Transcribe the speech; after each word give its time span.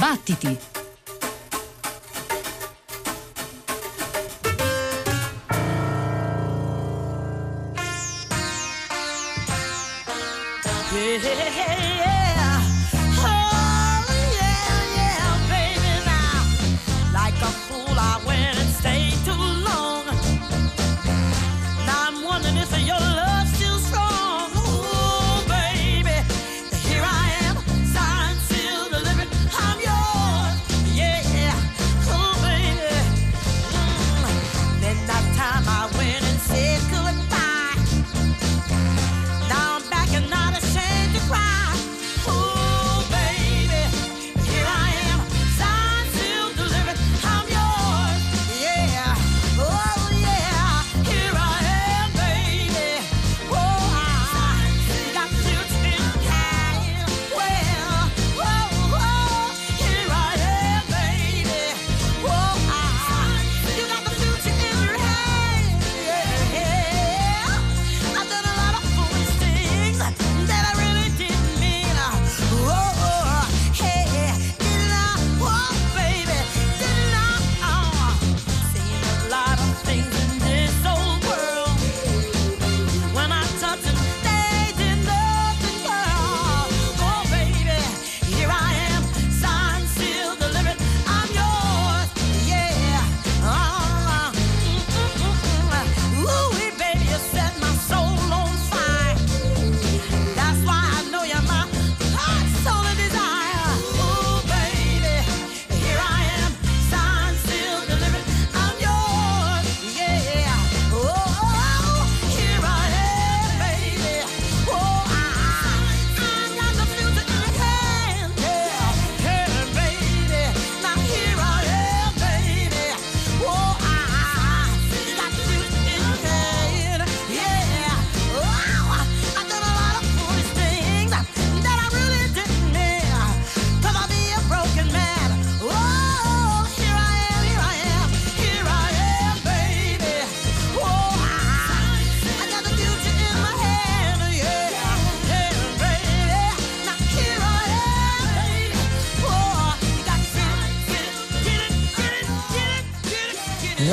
Battiti! 0.00 0.79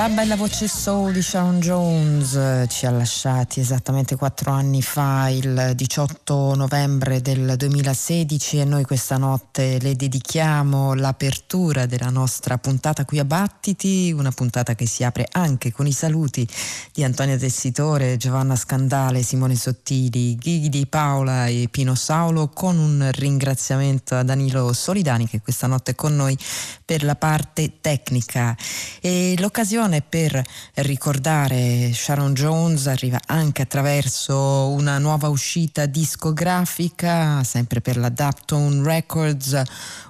La 0.07 0.13
bella 0.13 0.37
voce 0.37 0.69
soul 0.69 1.11
di 1.11 1.21
Sharon 1.21 1.59
Jones 1.59 2.33
eh, 2.33 2.65
ci 2.69 2.85
ha 2.85 2.91
lasciati 2.91 3.59
esattamente 3.59 4.15
quattro 4.15 4.51
anni 4.51 4.81
fa, 4.81 5.27
il 5.27 5.73
18 5.75 6.55
novembre 6.55 7.21
del 7.21 7.55
2016 7.57 8.59
e 8.59 8.63
noi 8.63 8.85
questa 8.85 9.17
notte 9.17 9.77
le 9.81 9.97
dedichiamo 9.97 10.93
l'apertura 10.93 11.85
della 11.87 12.09
nostra 12.09 12.57
puntata 12.57 13.03
qui 13.03 13.19
a 13.19 13.25
Battiti, 13.25 14.13
una 14.17 14.31
puntata 14.31 14.75
che 14.75 14.85
si 14.85 15.03
apre 15.03 15.27
anche 15.29 15.73
con 15.73 15.85
i 15.85 15.91
saluti 15.91 16.47
di 16.93 17.03
Antonia 17.03 17.35
Tessitore, 17.35 18.15
Giovanna 18.15 18.55
Scandale, 18.55 19.23
Simone 19.23 19.55
Sottili, 19.55 20.37
Ghighi 20.37 20.69
di 20.69 20.87
Paola 20.87 21.47
e 21.47 21.67
Pino 21.69 21.95
Saulo 21.95 22.47
con 22.47 22.77
un 22.77 23.09
ringraziamento 23.11 24.15
a 24.15 24.23
Danilo 24.23 24.71
Solidani 24.71 25.27
che 25.27 25.41
questa 25.41 25.67
notte 25.67 25.91
è 25.91 25.95
con 25.95 26.15
noi 26.15 26.37
per 26.85 27.03
la 27.03 27.15
parte 27.15 27.81
tecnica. 27.81 28.55
E 29.01 29.35
l'occasione 29.37 29.95
occasione 29.97 30.01
per 30.07 30.43
ricordare 30.75 31.91
Sharon 31.93 32.33
Jones 32.33 32.87
arriva 32.87 33.19
anche 33.25 33.63
attraverso 33.63 34.69
una 34.69 34.97
nuova 34.97 35.27
uscita 35.27 35.85
discografica, 35.85 37.43
sempre 37.43 37.81
per 37.81 37.97
la 37.97 38.09
Daptone 38.09 38.83
Records, 38.83 39.61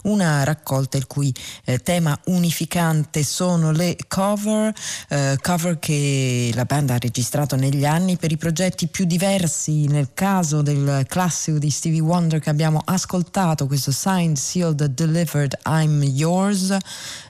una 0.04 0.44
raccolta 0.44 0.98
il 0.98 1.08
cui 1.08 1.34
eh, 1.66 1.80
tema 1.80 2.18
unificante 2.26 3.24
sono 3.24 3.72
le 3.72 3.96
cover, 4.08 4.74
eh, 5.10 5.38
cover 5.42 5.80
che 5.80 6.52
la 6.54 6.66
band 6.66 6.90
ha 6.90 6.98
registrato 6.98 7.56
negli 7.56 7.86
anni 7.86 8.18
per 8.18 8.32
i 8.32 8.38
progetti 8.38 8.88
più 8.88 9.06
diversi, 9.06 9.88
nel 9.88 10.10
caso 10.14 10.62
del 10.62 11.06
classico 11.08 11.58
di 11.58 11.70
Stevie 11.70 12.00
Wonder 12.00 12.40
che 12.40 12.50
abbiamo 12.50 12.82
ascoltato, 12.84 13.68
questo 13.68 13.92
Signed, 13.92 14.38
Sealed, 14.38 14.86
Delivered, 14.86 15.58
I'm 15.66 16.04
Yours, 16.04 16.76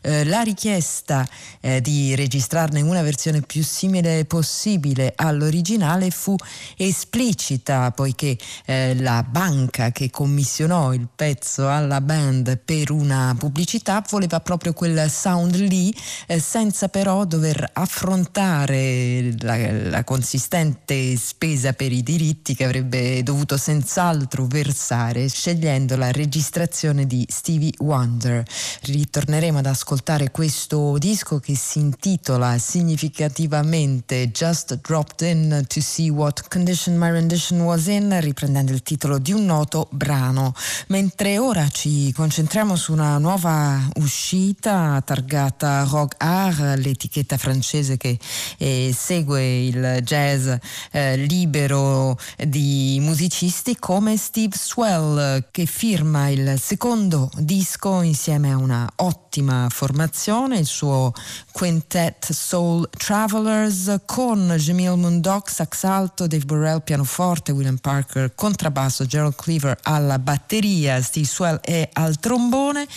eh, 0.01 0.23
la 0.25 0.41
richiesta 0.41 1.27
eh, 1.61 1.81
di 1.81 2.15
registrare 2.15 2.46
registrarne 2.47 2.81
una 2.81 3.01
versione 3.01 3.41
più 3.41 3.61
simile 3.61 4.23
possibile 4.23 5.11
all'originale 5.15 6.09
fu 6.11 6.33
esplicita 6.77 7.91
poiché 7.91 8.37
eh, 8.65 8.95
la 8.95 9.23
banca 9.23 9.91
che 9.91 10.09
commissionò 10.09 10.93
il 10.93 11.09
pezzo 11.13 11.69
alla 11.69 11.99
band 11.99 12.57
per 12.63 12.91
una 12.91 13.35
pubblicità 13.37 14.01
voleva 14.09 14.39
proprio 14.39 14.71
quel 14.71 15.09
sound 15.09 15.55
lì 15.55 15.93
eh, 16.27 16.39
senza 16.39 16.87
però 16.87 17.25
dover 17.25 17.69
affrontare 17.73 19.33
la, 19.39 19.89
la 19.89 20.03
consistente 20.05 21.17
spesa 21.17 21.73
per 21.73 21.91
i 21.91 22.01
diritti 22.01 22.55
che 22.55 22.63
avrebbe 22.63 23.23
dovuto 23.23 23.57
senz'altro 23.57 24.45
versare 24.45 25.27
scegliendo 25.27 25.97
la 25.97 26.11
registrazione 26.11 27.05
di 27.05 27.25
Stevie 27.29 27.73
Wonder. 27.79 28.43
Ritorneremo 28.83 29.57
ad 29.57 29.65
ascoltare 29.65 30.31
questo 30.31 30.97
disco 30.97 31.39
che 31.39 31.55
si 31.55 31.79
intitola 31.79 32.36
intitola 32.37 32.57
significativamente 32.59 34.29
Just 34.29 34.79
Dropped 34.81 35.27
In 35.27 35.65
to 35.67 35.81
See 35.81 36.09
What 36.09 36.47
Condition 36.47 36.95
My 36.95 37.09
Rendition 37.09 37.61
Was 37.61 37.87
In, 37.87 38.15
riprendendo 38.21 38.71
il 38.71 38.83
titolo 38.83 39.17
di 39.17 39.33
un 39.33 39.45
noto 39.45 39.87
brano. 39.91 40.53
Mentre 40.87 41.39
ora 41.39 41.67
ci 41.69 42.13
concentriamo 42.13 42.75
su 42.75 42.91
una 42.91 43.17
nuova 43.17 43.79
uscita 43.95 45.01
targata 45.03 45.83
Rock 45.89 46.15
Art, 46.23 46.77
l'etichetta 46.77 47.37
francese 47.37 47.97
che 47.97 48.19
eh, 48.57 48.93
segue 48.95 49.65
il 49.65 49.99
jazz 50.03 50.49
eh, 50.91 51.17
libero 51.17 52.17
di 52.37 52.99
musicisti 53.01 53.77
come 53.77 54.15
Steve 54.15 54.55
Swell 54.55 55.47
che 55.51 55.65
firma 55.65 56.29
il 56.29 56.59
secondo 56.59 57.31
disco 57.37 58.01
insieme 58.01 58.51
a 58.51 58.57
una 58.57 58.87
ottima 58.97 59.67
formazione, 59.69 60.59
il 60.59 60.65
suo 60.65 61.13
quintet 61.51 62.26
Soul 62.31 62.89
Travelers 62.89 64.01
con 64.05 64.55
Jamil 64.57 64.95
Mundock, 64.95 65.49
sax 65.49 65.83
alto, 65.83 66.27
Dave 66.27 66.45
Burrell 66.45 66.81
pianoforte, 66.81 67.51
William 67.51 67.77
Parker 67.77 68.33
contrabbasso, 68.35 69.05
Gerald 69.05 69.35
Cleaver 69.35 69.77
alla 69.83 70.19
batteria, 70.19 71.01
Steve 71.01 71.25
Swell 71.25 71.59
e 71.63 71.89
al 71.93 72.19
trombone 72.19 72.87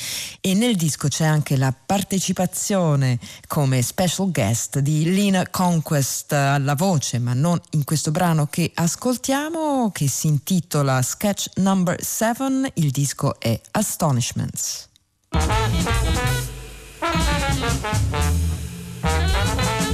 e 0.40 0.54
nel 0.54 0.76
disco 0.76 1.08
c'è 1.08 1.24
anche 1.24 1.56
la 1.56 1.72
partecipazione 1.72 3.18
come 3.46 3.82
special 3.82 4.30
guest 4.30 4.78
di 4.78 5.10
Lina 5.10 5.48
Conquest 5.50 6.32
alla 6.32 6.74
voce, 6.74 7.18
ma 7.18 7.34
non 7.34 7.60
in 7.70 7.84
questo 7.84 8.10
brano 8.10 8.46
che 8.46 8.70
ascoltiamo 8.74 9.90
che 9.92 10.08
si 10.08 10.26
intitola 10.26 11.02
Sketch 11.02 11.50
Number 11.56 12.02
7, 12.02 12.72
il 12.74 12.90
disco 12.90 13.38
è 13.38 13.60
Astonishments. 13.72 14.88
Thank 17.00 18.44
you. 18.44 18.49
Thank 19.02 19.84
you. 19.84 19.89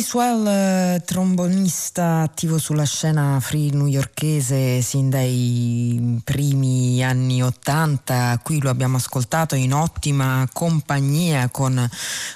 Swell, 0.00 1.02
trombonista 1.04 2.20
attivo 2.20 2.58
sulla 2.58 2.84
scena 2.84 3.38
free 3.40 3.70
newyorkese 3.70 4.80
sin 4.80 5.10
dai 5.10 6.20
primi 6.24 6.77
anni 7.02 7.42
Ottanta, 7.42 8.38
qui 8.42 8.60
lo 8.60 8.70
abbiamo 8.70 8.96
ascoltato 8.96 9.54
in 9.54 9.72
ottima 9.72 10.46
compagnia 10.52 11.48
con 11.48 11.88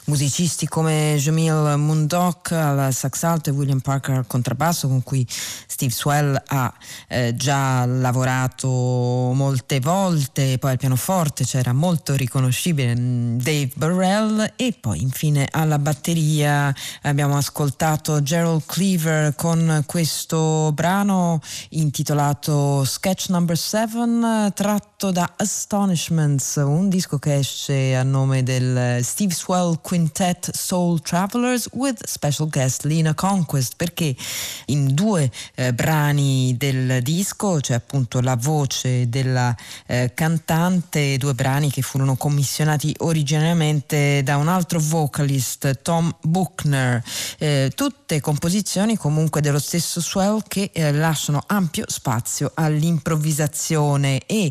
musicisti 0.04 0.66
come 0.66 1.16
Jamil 1.19 1.75
Mundok 1.76 2.52
al 2.52 2.92
sax 2.92 3.23
alto 3.23 3.50
e 3.50 3.52
William 3.52 3.81
Parker 3.81 4.16
al 4.16 4.26
contrabbasso 4.26 4.88
con 4.88 5.02
cui 5.02 5.26
Steve 5.28 5.92
Swell 5.92 6.40
ha 6.47 6.73
eh, 7.09 7.35
già 7.35 7.85
lavorato 7.85 8.69
molte 8.69 9.81
volte, 9.81 10.59
poi 10.59 10.73
al 10.73 10.78
pianoforte 10.78 11.45
c'era 11.45 11.73
molto 11.73 12.14
riconoscibile 12.14 12.95
mm, 12.97 13.38
Dave 13.38 13.71
Burrell. 13.75 14.52
E 14.57 14.76
poi 14.78 15.02
infine 15.02 15.49
alla 15.50 15.78
batteria 15.78 16.75
abbiamo 17.02 17.37
ascoltato 17.37 18.23
Gerald 18.23 18.62
Cleaver 18.66 19.35
con 19.35 19.83
questo 19.87 20.71
brano 20.73 21.40
intitolato 21.71 22.85
Sketch 22.85 23.28
Number 23.28 23.57
7 23.57 24.51
tratto 24.52 25.11
da 25.11 25.32
Astonishments, 25.37 26.56
un 26.56 26.88
disco 26.88 27.18
che 27.18 27.37
esce 27.37 27.94
a 27.94 28.02
nome 28.02 28.42
del 28.42 29.02
Steve 29.02 29.32
Swell 29.32 29.78
Quintet 29.80 30.54
Soul 30.54 31.00
Travelers 31.00 31.68
with 31.73 32.04
special 32.06 32.49
guest 32.49 32.85
Lina 32.85 33.14
Conquest 33.14 33.75
perché 33.76 34.14
in 34.66 34.94
due 34.94 35.30
eh, 35.54 35.73
brani 35.73 36.54
del 36.59 37.02
disco 37.02 37.59
c'è 37.61 37.75
appunto 37.75 38.21
la 38.21 38.37
voce 38.37 39.09
della 39.09 39.54
eh, 39.87 40.12
cantante, 40.14 41.16
due 41.16 41.35
brani 41.35 41.71
che 41.71 41.82
furono 41.82 42.16
commissionati 42.16 42.94
originariamente 42.99 44.23
da 44.23 44.37
un 44.37 44.49
altro 44.49 44.78
vocalist 44.80 45.82
Tom 45.82 46.14
Buchner 46.21 47.02
eh, 47.38 47.73
tutte 47.75 48.21
composizioni 48.21 48.97
comunque 48.97 49.40
dello 49.40 49.59
stesso 49.59 50.00
Swell 50.00 50.42
che 50.47 50.71
eh, 50.73 50.92
lasciano 50.92 51.42
ampio 51.47 51.85
spazio 51.88 52.50
all'improvvisazione 52.54 54.21
e 54.26 54.41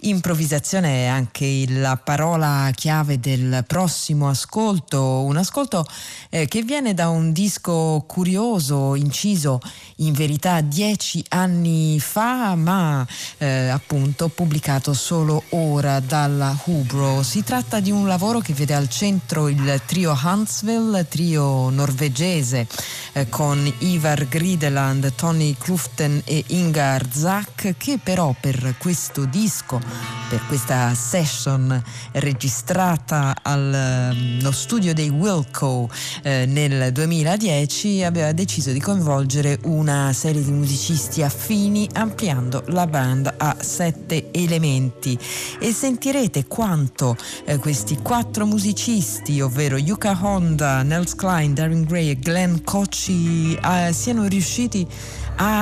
improvvisazione 0.00 1.04
è 1.04 1.06
anche 1.06 1.64
la 1.68 1.96
parola 1.96 2.70
chiave 2.74 3.18
del 3.18 3.64
prossimo 3.66 4.28
ascolto, 4.28 5.22
un 5.22 5.36
ascolto 5.36 5.86
eh, 6.28 6.46
che 6.46 6.62
viene 6.62 6.92
da 6.92 7.08
un 7.08 7.32
disco 7.32 8.04
curioso 8.06 8.94
inciso 8.94 9.60
in 9.96 10.12
verità 10.12 10.60
dieci 10.60 11.24
anni 11.28 11.98
fa 12.00 12.54
ma 12.54 13.06
eh, 13.38 13.68
appunto 13.68 14.28
pubblicato 14.28 14.92
solo 14.92 15.42
ora 15.50 16.00
dalla 16.00 16.56
Hubro. 16.64 17.22
Si 17.22 17.42
tratta 17.42 17.80
di 17.80 17.90
un 17.90 18.06
lavoro 18.06 18.40
che 18.40 18.52
vede 18.52 18.74
al 18.74 18.88
centro 18.88 19.48
il 19.48 19.80
trio 19.86 20.18
Huntsville, 20.22 21.08
trio 21.08 21.70
norvegese 21.70 22.66
eh, 23.12 23.28
con 23.28 23.72
Ivar 23.78 24.28
Grideland, 24.28 25.14
Tony 25.14 25.54
Kluften 25.58 26.22
e 26.24 26.44
Ingar 26.48 27.06
Zack 27.10 27.74
che 27.76 27.98
però 28.02 28.34
per 28.38 28.74
questo 28.78 29.24
disco, 29.24 29.39
per 29.48 30.44
questa 30.46 30.92
session 30.94 31.82
registrata 32.12 33.34
allo 33.40 34.14
mm, 34.14 34.48
studio 34.50 34.92
dei 34.92 35.08
Wilco 35.08 35.88
eh, 36.22 36.44
nel 36.46 36.92
2010 36.92 38.04
aveva 38.04 38.32
deciso 38.32 38.70
di 38.70 38.80
coinvolgere 38.80 39.58
una 39.62 40.12
serie 40.12 40.44
di 40.44 40.50
musicisti 40.50 41.22
affini 41.22 41.88
ampliando 41.94 42.64
la 42.66 42.86
band 42.86 43.32
a 43.38 43.56
sette 43.58 44.30
elementi. 44.30 45.18
E 45.58 45.72
sentirete 45.72 46.46
quanto 46.46 47.16
eh, 47.46 47.56
questi 47.56 47.96
quattro 48.02 48.44
musicisti 48.44 49.40
ovvero 49.40 49.78
Yuka 49.78 50.18
Honda, 50.20 50.82
Nels 50.82 51.14
Klein, 51.14 51.54
Darren 51.54 51.84
Gray 51.84 52.10
e 52.10 52.18
Glenn 52.18 52.58
Cocci 52.62 53.54
eh, 53.54 53.92
siano 53.92 54.26
riusciti 54.26 54.86
a 54.86 55.19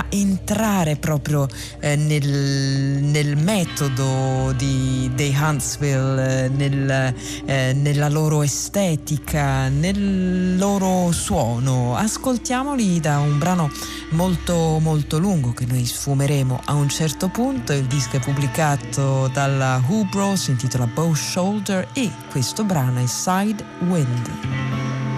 entrare 0.09 0.97
proprio 0.97 1.47
eh, 1.81 1.97
nel, 1.97 3.03
nel, 3.03 3.37
metodo 3.37 4.53
di, 4.57 5.11
dei 5.15 5.37
Huntsville, 5.39 6.45
eh, 6.45 6.49
nel, 6.49 7.15
eh, 7.47 7.73
nella 7.75 8.09
loro 8.09 8.43
estetica, 8.43 9.69
nel 9.69 10.57
loro 10.57 11.13
suono. 11.13 11.97
Ascoltiamoli 11.97 13.01
da 13.01 13.19
un 13.19 13.39
brano 13.39 13.71
molto 14.11 14.79
molto 14.81 15.19
lungo 15.19 15.53
che 15.53 15.67
noi 15.67 15.85
sfumeremo 15.85 16.63
a 16.65 16.75
un 16.75 16.89
certo 16.89 17.29
punto. 17.29 17.73
Il 17.73 17.87
disco 17.87 18.17
è 18.17 18.21
pubblicato 18.21 19.29
dalla 19.33 19.83
Hubro, 19.87 20.37
si 20.37 20.51
intitola 20.51 20.87
Bow 20.87 21.15
Shoulder 21.15 21.89
e 21.93 22.11
questo 22.31 22.65
brano 22.65 23.01
è 23.01 23.07
Side 23.07 23.65
Wind. 23.89 25.18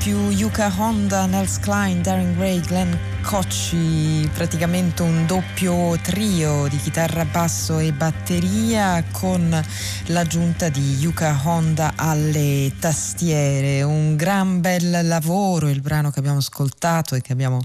Più 0.00 0.29
Yuka 0.40 0.72
Honda, 0.78 1.26
Nels 1.26 1.58
Klein, 1.58 2.00
Darren 2.00 2.34
Gray, 2.34 2.60
Glenn 2.60 2.94
Cocci, 3.20 4.26
praticamente 4.32 5.02
un 5.02 5.26
doppio 5.26 5.98
trio 5.98 6.66
di 6.68 6.78
chitarra, 6.78 7.26
basso 7.26 7.78
e 7.78 7.92
batteria 7.92 9.04
con 9.10 9.62
l'aggiunta 10.06 10.70
di 10.70 10.96
Yuka 10.98 11.38
Honda 11.44 11.92
alle 11.94 12.72
tastiere. 12.78 13.82
Un 13.82 14.16
gran 14.16 14.62
bel 14.62 15.06
lavoro, 15.06 15.68
il 15.68 15.82
brano 15.82 16.10
che 16.10 16.20
abbiamo 16.20 16.38
ascoltato 16.38 17.14
e 17.14 17.20
che 17.20 17.34
abbiamo 17.34 17.60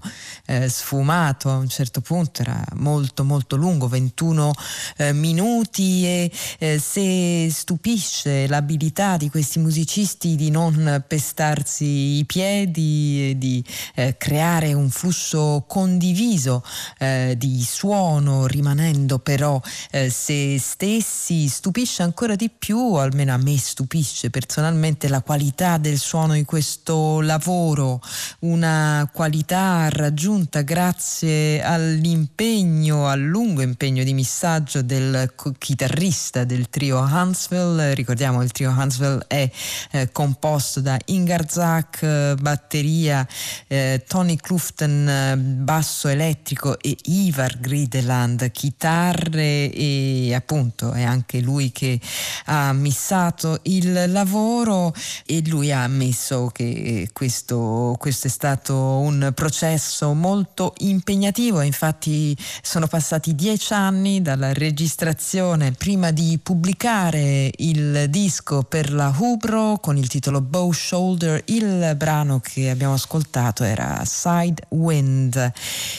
eh, 0.46 0.68
sfumato 0.68 1.50
a 1.50 1.56
un 1.56 1.70
certo 1.70 2.02
punto 2.02 2.42
era 2.42 2.62
molto 2.74 3.24
molto 3.24 3.56
lungo, 3.56 3.88
21 3.88 4.52
eh, 4.98 5.14
minuti 5.14 6.06
e 6.06 6.32
eh, 6.60 6.78
se 6.78 7.50
stupisce 7.50 8.48
l'abilità 8.48 9.16
di 9.16 9.30
questi 9.30 9.60
musicisti 9.60 10.36
di 10.36 10.52
non 10.52 11.02
pestarsi 11.08 12.18
i 12.18 12.26
piedi 12.26 12.64
e 12.71 13.38
di 13.38 13.63
eh, 13.95 14.15
creare 14.17 14.73
un 14.73 14.89
flusso 14.89 15.65
condiviso 15.67 16.63
eh, 16.99 17.36
di 17.38 17.63
suono, 17.63 18.47
rimanendo 18.47 19.19
però 19.19 19.62
eh, 19.91 20.10
se 20.10 20.58
stessi, 20.60 21.47
stupisce 21.47 22.04
ancora 22.04 22.36
di 22.36 22.49
più, 22.49 22.93
almeno 22.93 23.34
a 23.34 23.38
me 23.38 23.58
stupisce 23.58 24.30
personalmente, 24.30 25.08
la 25.08 25.21
qualità 25.21 25.78
del 25.78 25.97
suono 25.97 26.36
in 26.36 26.45
questo 26.45 27.21
lavoro, 27.21 28.01
una 28.39 29.10
qualità 29.12 29.89
raggiunta 29.89 30.62
grazie 30.62 31.62
all'impegno, 31.62 33.08
al 33.08 33.21
lungo 33.21 33.62
impegno 33.62 34.04
di 34.04 34.13
missaggio 34.13 34.82
del 34.82 35.34
chitarrista 35.58 36.43
del 36.43 36.69
trio 36.69 36.99
Hanswell. 36.99 37.93
Ricordiamo 37.93 38.41
il 38.41 38.51
trio 38.51 38.71
Hanswell 38.71 39.25
è 39.28 39.49
eh, 39.91 40.12
composto 40.12 40.82
da 40.82 40.97
Ingar 41.06 41.49
Zak, 41.49 42.01
eh, 42.01 42.36
batteria, 42.56 43.28
eh, 43.68 44.04
Tony 44.08 44.38
Clufton, 44.38 45.60
basso 45.60 46.08
elettrico 46.08 46.80
e 46.80 46.96
Ivar 47.04 47.60
Grideland 47.60 48.50
chitarre 48.52 49.70
e 49.72 50.34
appunto 50.34 50.94
è 50.94 51.04
anche 51.04 51.41
lui 51.41 51.72
che 51.74 52.00
ha 52.46 52.72
missato 52.72 53.60
il 53.63 54.10
lavoro 54.10 54.94
e 55.26 55.41
lui 55.48 55.72
ha 55.74 55.84
ammesso 55.84 56.50
che 56.54 57.10
questo, 57.12 57.96
questo 58.00 58.28
è 58.28 58.30
stato 58.30 58.76
un 58.76 59.32
processo 59.36 60.13
molto 60.13 60.74
impegnativo. 60.78 61.60
Infatti 61.60 62.36
sono 62.62 62.88
passati 62.88 63.36
dieci 63.36 63.74
anni 63.74 64.22
dalla 64.22 64.54
registrazione 64.54 65.74
prima 65.74 66.12
di 66.12 66.39
pubblicare 66.41 67.52
il 67.58 68.06
disco 68.10 68.63
per 68.63 68.94
la 68.94 69.13
Hubro 69.18 69.78
con 69.80 69.98
il 69.98 70.08
titolo 70.08 70.39
Bow 70.39 70.72
Shoulder 70.72 71.41
il 71.46 71.94
brano 71.98 72.39
che 72.45 72.69
abbiamo 72.69 72.93
ascoltato 72.93 73.63
era 73.63 74.03
Side 74.05 74.67
Wind. 74.69 75.51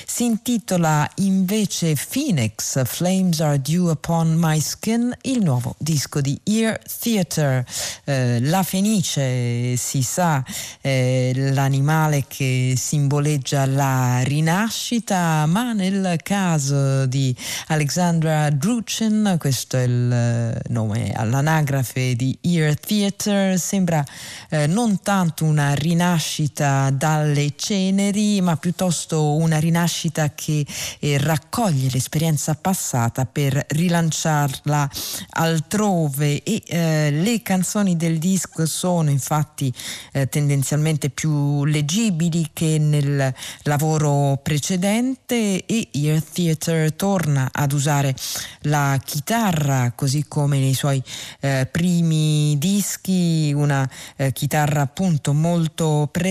Si 0.06 0.24
intitola 0.24 1.11
invece 1.16 1.96
Phoenix, 1.96 2.85
Flames 2.85 3.40
Are 3.40 3.61
Due 3.61 3.90
Upon 3.90 4.35
My 4.38 4.61
Skin, 4.61 5.12
il 5.22 5.42
nuovo 5.42 5.74
disco 5.78 6.20
di 6.20 6.38
Ear 6.44 6.78
Theater. 7.00 7.64
Eh, 8.04 8.40
la 8.40 8.62
fenice, 8.62 9.76
si 9.76 10.02
sa, 10.02 10.42
eh, 10.80 11.32
l'animale 11.35 12.24
che 12.28 12.74
simboleggia 12.76 13.66
la 13.66 14.22
rinascita, 14.22 15.46
ma 15.46 15.72
nel 15.72 16.18
caso 16.22 17.06
di 17.06 17.35
Alexandra 17.68 18.50
Druchin, 18.50 19.35
questo 19.38 19.76
è 19.76 19.82
il 19.82 20.12
eh, 20.12 20.61
nome 20.68 21.12
all'anagrafe 21.12 22.14
di 22.14 22.38
Ear 22.42 22.78
Theater, 22.78 23.59
sembra 23.59 24.04
eh, 24.50 24.66
non 24.66 25.00
tanto 25.02 25.44
una 25.44 25.74
rinascita 25.74 26.35
dalle 26.44 27.55
ceneri, 27.57 28.40
ma 28.42 28.57
piuttosto 28.57 29.35
una 29.37 29.59
rinascita 29.59 30.35
che 30.35 30.66
eh, 30.99 31.18
raccoglie 31.18 31.88
l'esperienza 31.90 32.55
passata 32.55 33.25
per 33.25 33.64
rilanciarla 33.68 34.90
altrove. 35.31 36.42
E 36.42 36.62
eh, 36.66 37.11
le 37.11 37.40
canzoni 37.42 37.96
del 37.96 38.18
disco 38.18 38.66
sono 38.66 39.09
infatti 39.11 39.72
eh, 40.12 40.29
tendenzialmente 40.29 41.09
più 41.09 41.64
leggibili 41.64 42.51
che 42.53 42.79
nel 42.79 43.33
lavoro 43.62 44.38
precedente 44.42 45.64
e 45.64 45.88
Ear 45.92 46.22
Theater 46.22 46.92
torna 46.92 47.49
ad 47.51 47.72
usare 47.72 48.14
la 48.62 49.01
chitarra 49.03 49.92
così 49.94 50.27
come 50.29 50.59
nei 50.59 50.75
suoi 50.75 51.03
eh, 51.40 51.66
primi 51.70 52.57
dischi, 52.59 53.53
una 53.55 53.88
eh, 54.16 54.33
chitarra 54.33 54.83
appunto 54.83 55.33
molto 55.33 56.09
presente 56.12 56.25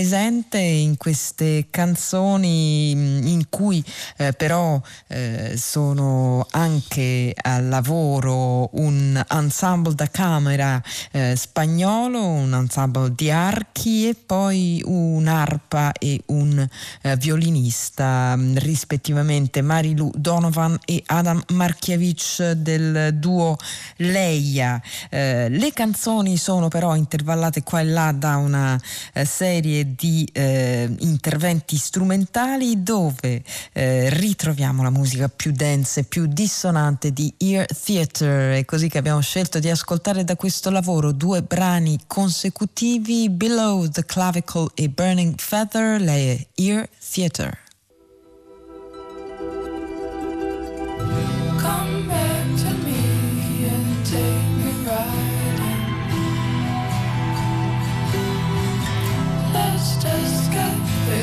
in 0.57 0.95
queste 0.97 1.67
canzoni 1.69 2.91
in 2.91 3.45
cui 3.49 3.83
eh, 4.17 4.33
però 4.33 4.81
eh, 5.07 5.55
sono 5.57 6.45
anche 6.51 7.33
al 7.41 7.67
lavoro 7.67 8.69
un 8.77 9.23
ensemble 9.29 9.93
da 9.93 10.07
camera 10.07 10.81
eh, 11.11 11.35
spagnolo, 11.35 12.21
un 12.21 12.53
ensemble 12.53 13.13
di 13.15 13.31
archi 13.31 14.09
e 14.09 14.15
poi 14.15 14.81
un'arpa 14.85 15.91
e 15.93 16.21
un 16.27 16.67
eh, 17.01 17.17
violinista 17.17 18.37
rispettivamente 18.55 19.61
Marilu 19.61 20.11
Donovan 20.15 20.77
e 20.85 21.01
Adam 21.05 21.41
Markiewicz 21.53 22.51
del 22.51 23.17
duo 23.17 23.57
Leia. 23.97 24.81
Eh, 25.09 25.49
le 25.49 25.73
canzoni 25.73 26.37
sono 26.37 26.67
però 26.67 26.95
intervallate 26.95 27.63
qua 27.63 27.79
e 27.79 27.83
là 27.83 28.11
da 28.11 28.37
una 28.37 28.79
eh, 29.13 29.25
serie 29.25 29.84
di 29.95 30.27
interventi 30.33 31.77
strumentali 31.77 32.81
dove 32.83 33.43
eh, 33.73 34.09
ritroviamo 34.09 34.83
la 34.83 34.89
musica 34.89 35.29
più 35.29 35.51
densa 35.51 35.99
e 35.99 36.03
più 36.03 36.25
dissonante 36.25 37.11
di 37.11 37.33
Ear 37.37 37.65
Theater. 37.65 38.57
È 38.57 38.65
così 38.65 38.89
che 38.89 38.97
abbiamo 38.97 39.21
scelto 39.21 39.59
di 39.59 39.69
ascoltare 39.69 40.23
da 40.23 40.35
questo 40.35 40.69
lavoro 40.69 41.11
due 41.11 41.41
brani 41.41 41.99
consecutivi, 42.07 43.29
Below 43.29 43.87
the 43.89 44.05
Clavicle 44.05 44.69
e 44.73 44.89
Burning 44.89 45.35
Feather, 45.37 46.01
lei 46.01 46.29
è 46.29 46.47
Ear 46.55 46.89
Theater. 47.11 47.64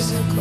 is 0.03 0.32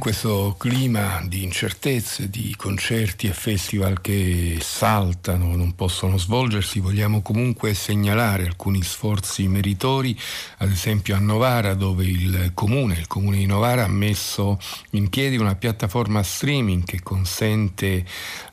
questo 0.00 0.56
clima 0.58 1.22
di 1.26 1.44
incertezze, 1.44 2.30
di 2.30 2.54
concerti 2.56 3.26
e 3.26 3.34
festival 3.34 4.00
che 4.00 4.56
saltano, 4.60 5.54
non 5.54 5.74
possono 5.74 6.16
svolgersi, 6.16 6.80
vogliamo 6.80 7.20
comunque 7.20 7.74
segnalare 7.74 8.46
alcuni 8.46 8.82
sforzi 8.82 9.46
meritori, 9.46 10.18
ad 10.56 10.70
esempio 10.70 11.14
a 11.14 11.18
Novara 11.18 11.74
dove 11.74 12.06
il 12.06 12.52
comune, 12.54 12.94
il 12.94 13.06
comune 13.06 13.36
di 13.36 13.46
Novara 13.46 13.84
ha 13.84 13.88
messo 13.88 14.58
in 14.92 15.10
piedi 15.10 15.36
una 15.36 15.54
piattaforma 15.54 16.22
streaming 16.22 16.84
che 16.84 17.02
consente 17.02 18.04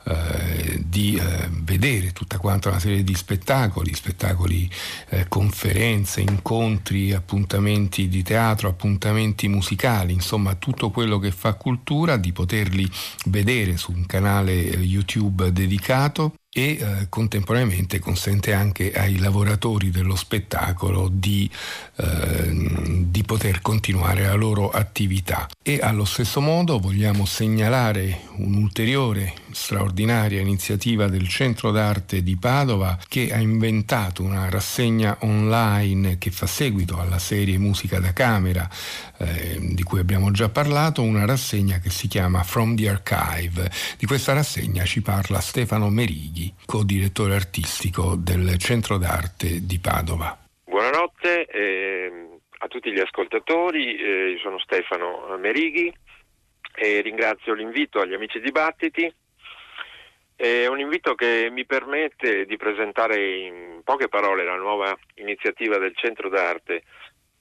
eh, 0.04 0.57
di 0.98 1.16
eh, 1.16 1.48
vedere 1.52 2.12
tutta 2.12 2.40
quanta 2.40 2.70
una 2.70 2.80
serie 2.80 3.04
di 3.04 3.14
spettacoli, 3.14 3.94
spettacoli, 3.94 4.68
eh, 5.10 5.28
conferenze, 5.28 6.22
incontri, 6.22 7.14
appuntamenti 7.14 8.08
di 8.08 8.24
teatro, 8.24 8.68
appuntamenti 8.68 9.48
musicali, 9.48 10.12
insomma 10.12 10.56
tutto 10.56 10.90
quello 10.90 11.20
che 11.20 11.30
fa 11.30 11.54
cultura, 11.54 12.18
di 12.18 12.32
poterli 12.32 12.90
vedere 13.26 13.78
su 13.78 13.92
un 13.92 14.08
canale 14.08 14.72
eh, 14.72 14.78
YouTube 14.78 15.52
dedicato 15.52 16.34
e 16.58 16.72
eh, 16.72 17.06
contemporaneamente 17.08 18.00
consente 18.00 18.52
anche 18.52 18.92
ai 18.92 19.20
lavoratori 19.20 19.92
dello 19.92 20.16
spettacolo 20.16 21.08
di, 21.08 21.48
eh, 21.98 23.06
di, 23.06 23.22
poter 23.22 23.62
continuare 23.62 24.24
la 24.24 24.34
loro 24.34 24.72
attività. 24.72 25.48
E 25.62 25.78
allo 25.80 26.04
stesso 26.04 26.42
modo 26.42 26.80
vogliamo 26.80 27.28
segnalare 27.28 28.22
un'ulteriore 28.38 29.36
straordinaria 29.52 30.42
iniziativa 30.42 31.08
del 31.08 31.28
Centro 31.28 31.70
d'Arte 31.70 32.24
di 32.24 32.38
Padova 32.38 32.98
che 33.08 33.32
ha 33.32 33.38
inventato 33.38 34.24
una 34.24 34.50
rassegna 34.50 35.16
online 35.22 36.18
che 36.18 36.32
fa 36.32 36.48
seguito 36.48 37.00
alla 37.00 37.20
serie 37.20 37.60
Musica 37.60 38.00
da 38.00 38.14
Camera 38.14 38.68
eh, 39.20 39.58
di 39.60 39.84
cui 39.84 40.00
abbiamo 40.00 40.32
già 40.32 40.50
parlato, 40.50 41.02
una 41.02 41.26
rassegna 41.26 41.80
che 41.80 41.90
si 41.90 42.08
chiama 42.08 42.44
From 42.44 42.76
the 42.76 42.90
Archive. 42.90 43.70
Di 43.98 44.06
questa 44.06 44.34
rassegna 44.34 44.84
ci 44.84 45.02
parla 45.02 45.40
Stefano 45.40 45.90
Merighi, 45.90 46.54
co-direttore 46.66 47.36
artistico 47.36 48.16
del 48.16 48.58
Centro 48.58 48.98
d'Arte 48.98 49.66
di 49.66 49.80
Padova. 49.80 50.38
Buonanotte 50.64 51.46
eh, 51.46 52.12
a 52.60 52.68
tutti 52.68 52.92
gli 52.92 53.00
ascoltatori, 53.00 53.98
eh, 53.98 54.30
io 54.32 54.40
sono 54.40 54.60
Stefano 54.60 55.36
Merighi 55.40 55.94
e 56.76 57.02
ringrazio 57.02 57.54
l'invito 57.54 58.00
agli 58.00 58.14
amici 58.14 58.40
dibattiti. 58.40 59.12
È 60.36 60.68
un 60.68 60.80
invito 60.80 61.16
che 61.16 61.50
mi 61.52 61.66
permette 61.66 62.46
di 62.46 62.58
presentare 62.58 63.38
in 63.40 63.82
poche 63.84 64.08
parole 64.08 64.46
la 64.46 64.56
nuova 64.56 64.96
iniziativa 65.16 65.80
del 65.80 65.96
Centro 65.96 66.30
d'Arte 66.30 66.84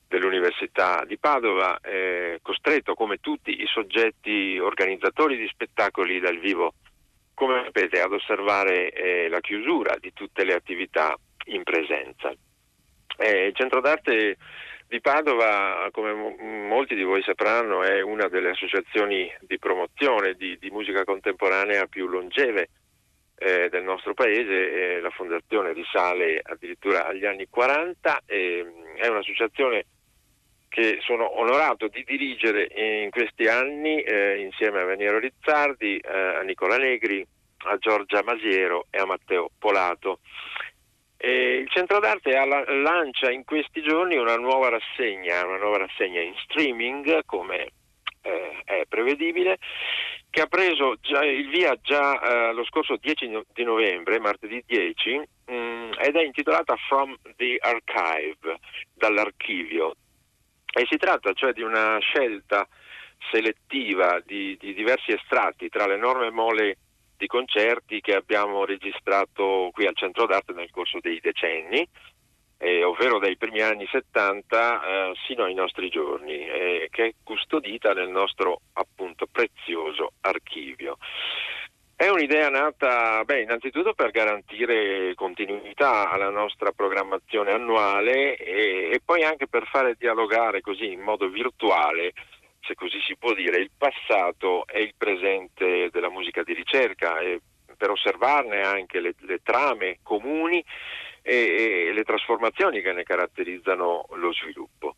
dell'Università 0.09 1.05
di 1.05 1.19
Padova, 1.19 1.79
eh, 1.81 2.39
costretto 2.43 2.95
come 2.95 3.19
tutti 3.19 3.61
i 3.61 3.67
soggetti 3.67 4.59
organizzatori 4.59 5.37
di 5.37 5.49
spettacoli 5.49 6.21
dal 6.21 6.39
vivo, 6.39 6.75
come 7.35 7.63
sapete, 7.65 8.01
ad 8.01 8.13
osservare 8.13 8.91
eh, 8.91 9.29
la 9.29 9.41
chiusura 9.41 9.97
di 9.99 10.13
tutte 10.13 10.45
le 10.45 10.55
attività 10.55 11.15
in 11.47 11.63
presenza. 11.65 12.33
Eh, 13.19 13.47
il 13.47 13.55
Centro 13.55 13.81
d'Arte 13.81 14.37
di 14.89 15.01
Padova, 15.01 15.89
come 15.91 16.13
m- 16.13 16.67
molti 16.69 16.95
di 16.95 17.03
voi 17.03 17.23
sapranno, 17.23 17.83
è 17.83 18.01
una 18.01 18.29
delle 18.29 18.51
associazioni 18.51 19.29
di 19.41 19.59
promozione 19.59 20.35
di, 20.35 20.57
di 20.59 20.71
musica 20.71 21.05
contemporanea 21.05 21.87
più 21.87 22.07
longeve 22.07 22.69
eh, 23.39 23.69
del 23.69 23.83
nostro 23.83 24.15
paese. 24.15 25.01
la 25.01 25.11
fondazione 25.11 25.73
risale 25.73 26.41
addirittura 26.43 27.07
agli 27.07 27.27
anni 27.27 27.47
40. 27.49 28.23
è 28.27 29.07
un'associazione 29.09 29.85
che 30.69 30.99
sono 31.01 31.39
onorato 31.39 31.89
di 31.89 32.05
dirigere 32.05 32.69
in 33.03 33.11
questi 33.11 33.47
anni 33.47 34.01
eh, 34.03 34.41
insieme 34.41 34.81
a 34.81 34.85
Vaniero 34.85 35.19
Rizzardi, 35.19 35.97
eh, 35.99 36.13
a 36.13 36.41
Nicola 36.43 36.77
Negri, 36.77 37.27
a 37.65 37.77
Giorgia 37.79 38.23
Masiero 38.23 38.87
e 38.91 38.99
a 38.99 39.07
Matteo 39.07 39.51
Polato. 39.59 40.21
E 41.17 41.57
il 41.57 41.71
Centro 41.71 41.99
d'Arte 41.99 42.37
alla, 42.37 42.63
lancia 42.67 43.31
in 43.31 43.45
questi 43.45 43.81
giorni 43.83 44.17
una 44.17 44.37
nuova 44.37 44.69
rassegna, 44.69 45.47
una 45.47 45.57
nuova 45.57 45.79
rassegna 45.79 46.21
in 46.21 46.35
streaming, 46.45 47.25
come 47.25 47.71
eh, 48.21 48.63
è 48.65 48.83
prevedibile, 48.89 49.59
che 50.29 50.43
ha 50.43 50.47
preso 50.47 50.97
già, 51.01 51.25
il 51.25 51.49
via 51.49 51.75
già 51.81 52.21
eh, 52.21 52.53
lo 52.53 52.65
scorso 52.65 52.97
10 53.01 53.45
di 53.55 53.65
novembre, 53.65 54.21
martedì 54.21 54.63
10, 54.67 55.17
mh, 55.47 55.55
mm, 55.55 55.93
ed 55.99 56.17
è 56.17 56.23
intitolata 56.23 56.77
From 56.89 57.17
the 57.37 57.57
Archive, 57.61 58.59
dall'archivio. 58.93 59.95
E 60.77 60.87
si 60.91 60.99
tratta 60.99 61.33
cioè 61.33 61.55
di 61.55 61.63
una 61.63 61.99
scelta 62.01 62.69
selettiva 63.31 64.21
di, 64.25 64.59
di 64.61 64.75
diversi 64.75 65.13
estratti 65.13 65.71
tra 65.71 65.87
l'enorme 65.87 66.31
mole 66.31 66.77
di 67.17 67.27
concerti 67.27 68.03
che 68.03 68.15
abbiamo 68.15 68.67
registrato 68.67 69.71
qui 69.73 69.87
al 69.87 69.97
Centro 69.97 70.27
d'Arte 70.27 70.53
nel 70.53 70.71
corso 70.71 70.99
dei 71.01 71.19
decenni 71.21 71.89
eh, 72.59 72.83
ovvero 72.85 73.19
dai 73.19 73.37
primi 73.37 73.61
anni 73.61 73.87
70 73.87 74.83
eh, 74.83 75.13
sino 75.27 75.45
ai 75.45 75.55
nostri 75.55 75.89
giorni, 75.89 76.33
eh, 76.33 76.89
che 76.91 77.05
è 77.05 77.15
custodita 77.23 77.93
nel 77.93 78.09
nostro 78.09 78.61
appunto 78.75 79.27
prezioso 79.31 80.13
archivio. 80.21 80.97
È 81.99 82.09
un'idea 82.09 82.51
nata, 82.51 83.25
beh, 83.25 83.41
innanzitutto 83.41 83.95
per 83.95 84.11
garantire 84.11 85.15
continuità 85.15 86.11
alla 86.11 86.29
nostra 86.29 86.71
programmazione 86.73 87.53
annuale 87.53 88.37
e, 88.37 88.91
e 88.93 89.01
poi 89.03 89.25
anche 89.25 89.49
per 89.49 89.67
fare 89.67 89.97
dialogare 89.99 90.61
così 90.61 90.93
in 90.93 91.01
modo 91.01 91.27
virtuale 91.31 92.13
se 92.61 92.75
così 92.75 93.01
si 93.01 93.17
può 93.17 93.33
dire, 93.33 93.61
il 93.61 93.71
passato 93.77 94.67
e 94.67 94.83
il 94.83 94.95
presente 94.95 95.89
della 95.91 96.11
musica 96.11 96.43
di 96.43 96.53
ricerca 96.53 97.19
e 97.21 97.41
per 97.79 97.91
osservarne 97.91 98.61
anche 98.61 99.01
le, 99.01 99.15
le 99.21 99.41
trame 99.43 100.01
comuni 100.03 100.63
e, 101.23 101.87
e, 101.89 101.93
le 101.95 102.03
trasformazioni 102.03 102.83
che 102.83 102.93
ne 102.93 103.05
caratterizzano 103.05 104.07
lo 104.17 104.33
sviluppo. 104.35 104.97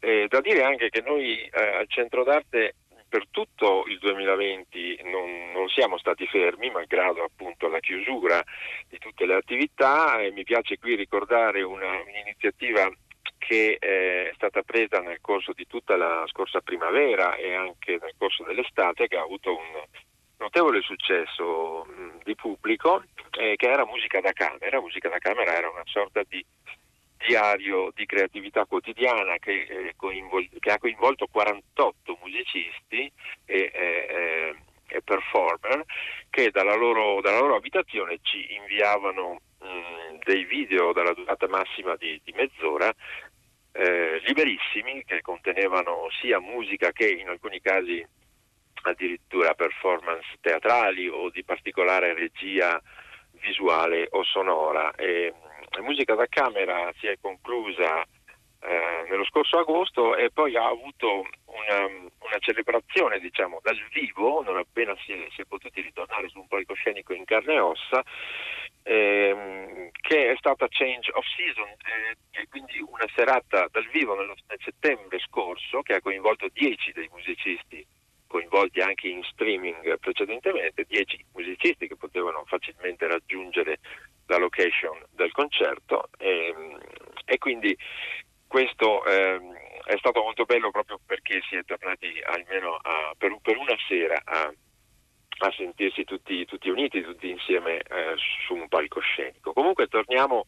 Eh, 0.00 0.26
da 0.28 0.40
dire 0.40 0.64
anche 0.64 0.88
che 0.88 1.02
noi 1.02 1.42
eh, 1.44 1.76
al 1.76 1.86
Centro 1.88 2.24
d'Arte 2.24 2.74
per 3.10 3.26
tutto 3.30 3.84
il 3.88 3.98
2020 3.98 5.00
non, 5.02 5.50
non, 5.52 5.68
siamo 5.68 5.98
stati 5.98 6.26
fermi, 6.28 6.70
malgrado 6.70 7.24
appunto 7.24 7.68
la 7.68 7.80
chiusura 7.80 8.42
di 8.88 8.98
tutte 8.98 9.26
le 9.26 9.34
attività 9.34 10.20
e 10.20 10.30
mi 10.30 10.44
piace 10.44 10.78
qui 10.78 10.94
ricordare 10.94 11.62
una, 11.62 12.00
un'iniziativa 12.00 12.88
che 13.36 13.78
eh, 13.80 14.30
è 14.30 14.32
stata 14.34 14.62
presa 14.62 15.00
nel 15.00 15.18
corso 15.20 15.52
di 15.52 15.66
tutta 15.66 15.96
la 15.96 16.24
scorsa 16.28 16.60
primavera 16.60 17.34
e 17.34 17.52
anche 17.52 17.98
nel 18.00 18.14
corso 18.16 18.44
dell'estate 18.44 19.08
che 19.08 19.16
ha 19.16 19.22
avuto 19.22 19.56
un 19.56 19.82
notevole 20.38 20.80
successo 20.80 21.86
di 22.22 22.34
pubblico 22.36 23.02
eh, 23.38 23.56
che 23.56 23.68
era 23.68 23.84
musica 23.84 24.20
da 24.20 24.32
camera. 24.32 24.80
Musica 24.80 25.08
da 25.08 25.18
camera 25.18 25.52
era 25.52 25.68
una 25.68 25.82
sorta 25.84 26.22
di 26.28 26.44
diario 27.26 27.90
di 27.94 28.06
creatività 28.06 28.64
quotidiana 28.64 29.36
che, 29.38 29.66
eh, 29.68 29.92
coinvol- 29.96 30.48
che 30.58 30.72
ha 30.72 30.78
coinvolto 30.78 31.26
48 31.30 32.18
musicisti 32.22 33.10
e, 33.44 33.70
eh, 33.72 34.54
e 34.88 35.02
performer 35.02 35.84
che 36.30 36.50
dalla 36.50 36.74
loro, 36.74 37.20
dalla 37.20 37.40
loro, 37.40 37.56
abitazione 37.56 38.18
ci 38.22 38.54
inviavano 38.54 39.40
mh, 39.60 40.18
dei 40.24 40.44
video 40.44 40.92
dalla 40.92 41.12
durata 41.12 41.46
massima 41.48 41.94
di, 41.96 42.20
di 42.24 42.32
mezz'ora 42.32 42.92
eh, 43.72 44.20
liberissimi 44.24 45.04
che 45.04 45.20
contenevano 45.20 46.08
sia 46.20 46.40
musica 46.40 46.90
che 46.90 47.08
in 47.08 47.28
alcuni 47.28 47.60
casi 47.60 48.04
addirittura 48.82 49.54
performance 49.54 50.26
teatrali 50.40 51.08
o 51.08 51.30
di 51.30 51.44
particolare 51.44 52.14
regia 52.14 52.80
visuale 53.40 54.08
o 54.10 54.24
sonora. 54.24 54.92
E, 54.94 55.32
la 55.70 55.82
musica 55.82 56.14
da 56.14 56.26
camera 56.26 56.92
si 56.98 57.06
è 57.06 57.16
conclusa 57.20 58.02
eh, 58.62 59.06
nello 59.08 59.24
scorso 59.24 59.58
agosto 59.58 60.16
e 60.16 60.30
poi 60.30 60.56
ha 60.56 60.66
avuto 60.66 61.26
una, 61.46 61.86
una 61.86 62.38
celebrazione 62.40 63.18
diciamo, 63.18 63.60
dal 63.62 63.78
vivo, 63.92 64.42
non 64.42 64.56
appena 64.58 64.94
si 65.04 65.12
è, 65.12 65.28
si 65.34 65.40
è, 65.40 65.44
potuti 65.44 65.80
ritornare 65.80 66.28
su 66.28 66.40
un 66.40 66.48
palcoscenico 66.48 67.14
in 67.14 67.24
carne 67.24 67.54
e 67.54 67.60
ossa, 67.60 68.02
ehm, 68.82 69.90
che 69.92 70.32
è 70.32 70.36
stata 70.36 70.66
Change 70.68 71.10
of 71.12 71.24
Season, 71.36 71.68
eh, 71.68 72.46
quindi 72.48 72.80
una 72.80 73.06
serata 73.14 73.66
dal 73.70 73.88
vivo 73.88 74.14
nello, 74.14 74.34
nel 74.48 74.60
settembre 74.62 75.18
scorso 75.20 75.82
che 75.82 75.94
ha 75.94 76.00
coinvolto 76.00 76.48
10 76.52 76.92
dei 76.92 77.08
musicisti 77.10 77.86
coinvolti 78.26 78.80
anche 78.80 79.08
in 79.08 79.24
streaming 79.24 79.98
precedentemente, 79.98 80.84
10 80.86 81.26
musicisti 81.32 81.88
che 81.88 81.96
potevano 81.96 82.44
facilmente 82.46 83.08
raggiungere 83.08 83.80
la 84.30 84.38
location 84.38 84.96
del 85.10 85.32
concerto 85.32 86.08
e, 86.16 86.54
e 87.24 87.38
quindi 87.38 87.76
questo 88.46 89.04
eh, 89.04 89.40
è 89.84 89.96
stato 89.98 90.22
molto 90.22 90.44
bello 90.44 90.70
proprio 90.70 91.00
perché 91.04 91.40
si 91.48 91.56
è 91.56 91.64
tornati 91.64 92.20
almeno 92.24 92.76
a, 92.76 93.12
per, 93.18 93.36
per, 93.42 93.56
una 93.56 93.74
sera 93.88 94.20
a, 94.24 94.52
a 95.38 95.52
sentirsi 95.56 96.04
tutti, 96.04 96.44
tutti, 96.44 96.68
uniti, 96.68 97.02
tutti 97.02 97.28
insieme 97.28 97.78
eh, 97.78 98.14
su 98.46 98.54
un 98.54 98.68
palcoscenico. 98.68 99.52
Comunque 99.52 99.88
torniamo 99.88 100.46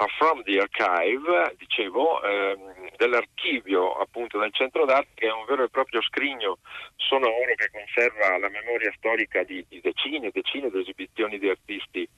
a 0.00 0.06
From 0.16 0.42
the 0.44 0.58
Archive, 0.58 1.54
dicevo, 1.56 2.22
ehm, 2.22 2.90
dell'archivio 2.96 3.94
appunto 3.94 4.38
del 4.38 4.52
centro 4.52 4.84
d'arte 4.84 5.10
che 5.14 5.26
è 5.26 5.32
un 5.32 5.44
vero 5.46 5.64
e 5.64 5.70
proprio 5.70 6.00
scrigno 6.02 6.58
sonoro 6.96 7.54
che 7.56 7.70
conserva 7.70 8.38
la 8.38 8.48
memoria 8.48 8.92
storica 8.96 9.42
di, 9.42 9.64
di 9.68 9.80
decine 9.80 10.28
e 10.28 10.30
decine 10.32 10.70
di 10.70 10.80
esibizioni 10.80 11.38
di 11.38 11.48
artisti 11.48 12.08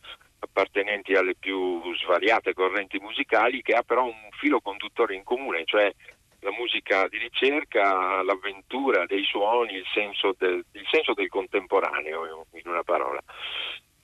appartenenti 0.40 1.14
alle 1.14 1.34
più 1.34 1.80
svariate 1.96 2.54
correnti 2.54 2.98
musicali 2.98 3.62
che 3.62 3.74
ha 3.74 3.82
però 3.82 4.04
un 4.04 4.28
filo 4.38 4.60
conduttore 4.60 5.14
in 5.14 5.22
comune, 5.22 5.62
cioè 5.64 5.92
la 6.40 6.50
musica 6.52 7.06
di 7.08 7.18
ricerca, 7.18 8.22
l'avventura 8.22 9.04
dei 9.06 9.24
suoni, 9.24 9.74
il 9.74 9.86
senso 9.92 10.34
del, 10.38 10.64
il 10.72 10.86
senso 10.90 11.12
del 11.12 11.28
contemporaneo 11.28 12.46
in 12.52 12.62
una 12.64 12.82
parola. 12.82 13.20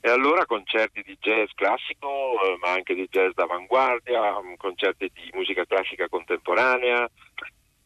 E 0.01 0.11
allora 0.11 0.47
concerti 0.47 1.03
di 1.03 1.17
jazz 1.19 1.51
classico, 1.55 2.41
eh, 2.43 2.59
ma 2.61 2.73
anche 2.73 2.95
di 2.95 3.09
jazz 3.11 3.33
d'avanguardia, 3.33 4.41
concerti 4.57 5.11
di 5.13 5.31
musica 5.33 5.65
classica 5.65 6.09
contemporanea, 6.09 7.11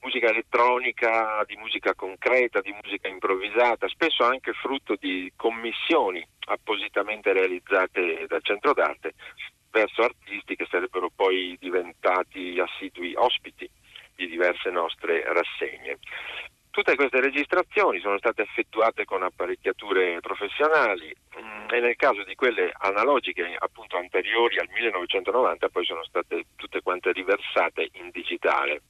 musica 0.03 0.29
elettronica, 0.29 1.45
di 1.47 1.57
musica 1.57 1.95
concreta, 1.95 2.61
di 2.61 2.75
musica 2.83 3.09
improvvisata, 3.09 3.89
spesso 3.89 4.25
anche 4.25 4.53
frutto 4.53 4.97
di 4.99 5.33
commissioni 5.37 6.27
appositamente 6.47 7.33
realizzate 7.33 8.27
dal 8.27 8.43
centro 8.43 8.73
d'arte 8.73 9.15
verso 9.71 10.03
artisti 10.03 10.57
che 10.57 10.67
sarebbero 10.69 11.11
poi 11.15 11.57
diventati 11.61 12.59
assidui 12.59 13.15
ospiti 13.15 13.69
di 14.17 14.29
diverse 14.29 14.71
nostre 14.71 15.23
rassegne. 15.33 15.99
Tutte 16.71 16.95
queste 16.95 17.21
registrazioni 17.21 17.99
sono 17.99 18.17
state 18.19 18.43
effettuate 18.43 19.05
con 19.05 19.25
apparecchiature 19.25 20.21
professionali 20.21 21.13
mm, 21.37 21.69
e 21.69 21.81
nel 21.81 21.97
caso 21.97 22.23
di 22.23 22.37
quelle 22.37 22.73
analogiche 22.73 23.57
appunto 23.59 23.97
anteriori 23.97 24.59
al 24.59 24.69
1990 24.71 25.69
poi 25.69 25.85
sono 25.85 26.05
state 26.05 26.45
tutte 26.55 26.81
quante 26.81 27.11
riversate 27.11 27.89
in 27.95 28.11
digitale. 28.11 28.83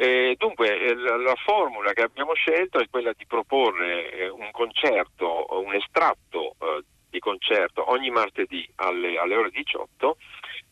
E 0.00 0.36
dunque 0.38 0.94
la 0.94 1.34
formula 1.44 1.92
che 1.92 2.02
abbiamo 2.02 2.32
scelto 2.32 2.78
è 2.78 2.86
quella 2.88 3.12
di 3.16 3.26
proporre 3.26 4.12
eh, 4.12 4.28
un 4.28 4.48
concerto, 4.52 5.46
un 5.50 5.74
estratto 5.74 6.54
eh, 6.60 6.84
di 7.10 7.18
concerto 7.18 7.90
ogni 7.90 8.08
martedì 8.10 8.64
alle, 8.76 9.18
alle 9.18 9.34
ore 9.34 9.50
18 9.50 10.16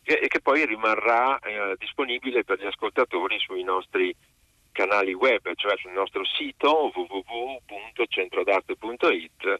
e, 0.01 0.29
che 0.29 0.39
poi 0.39 0.65
rimarrà 0.65 1.39
eh, 1.39 1.75
disponibile 1.77 2.45
per 2.45 2.57
gli 2.57 2.65
ascoltatori 2.65 3.37
sui 3.39 3.63
nostri 3.63 4.15
canali 4.71 5.13
web, 5.13 5.41
cioè 5.55 5.75
sul 5.75 5.91
nostro 5.91 6.23
sito 6.23 6.89
www.centrodarte.it 6.95 9.59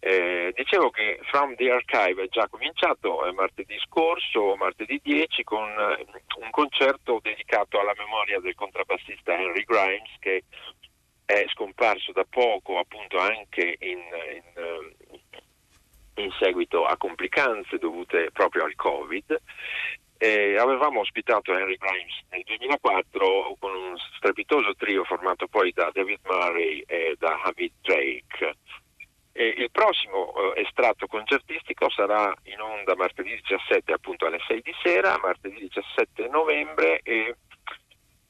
Eh, 0.00 0.52
dicevo 0.54 0.90
che 0.90 1.18
From 1.24 1.56
the 1.56 1.70
Archive 1.70 2.24
è 2.24 2.28
già 2.28 2.46
cominciato 2.48 3.26
eh, 3.26 3.32
martedì 3.32 3.76
scorso, 3.80 4.54
martedì 4.56 5.00
10, 5.02 5.42
con 5.42 5.68
eh, 5.68 6.06
un 6.40 6.50
concerto 6.50 7.18
dedicato 7.20 7.80
alla 7.80 7.94
memoria 7.96 8.38
del 8.38 8.54
contrabbassista 8.54 9.36
Henry 9.36 9.64
Grimes 9.64 10.10
che 10.20 10.44
è 11.24 11.44
scomparso 11.48 12.12
da 12.12 12.24
poco 12.28 12.78
appunto 12.78 13.18
anche 13.18 13.76
in, 13.80 13.98
in, 13.98 14.42
eh, 14.54 16.22
in 16.22 16.30
seguito 16.38 16.84
a 16.84 16.96
complicanze 16.96 17.78
dovute 17.78 18.30
proprio 18.32 18.64
al 18.64 18.76
Covid 18.76 19.40
avevamo 20.58 21.00
ospitato 21.00 21.52
Henry 21.52 21.76
Grimes 21.76 22.24
nel 22.30 22.42
2004 22.44 23.56
con 23.58 23.74
un 23.74 23.96
strepitoso 24.16 24.74
trio 24.74 25.04
formato 25.04 25.46
poi 25.46 25.72
da 25.72 25.90
David 25.92 26.20
Murray 26.24 26.82
e 26.86 27.16
da 27.18 27.40
Hamid 27.42 27.72
Drake. 27.80 28.56
E 29.38 29.54
il 29.56 29.70
prossimo 29.70 30.34
eh, 30.34 30.62
estratto 30.62 31.06
concertistico 31.06 31.88
sarà 31.90 32.34
in 32.46 32.60
onda 32.60 32.96
martedì 32.96 33.40
17 33.40 33.92
appunto 33.92 34.26
alle 34.26 34.40
6 34.44 34.62
di 34.62 34.74
sera, 34.82 35.16
martedì 35.22 35.60
17 35.60 36.26
novembre 36.26 36.98
e, 37.04 37.36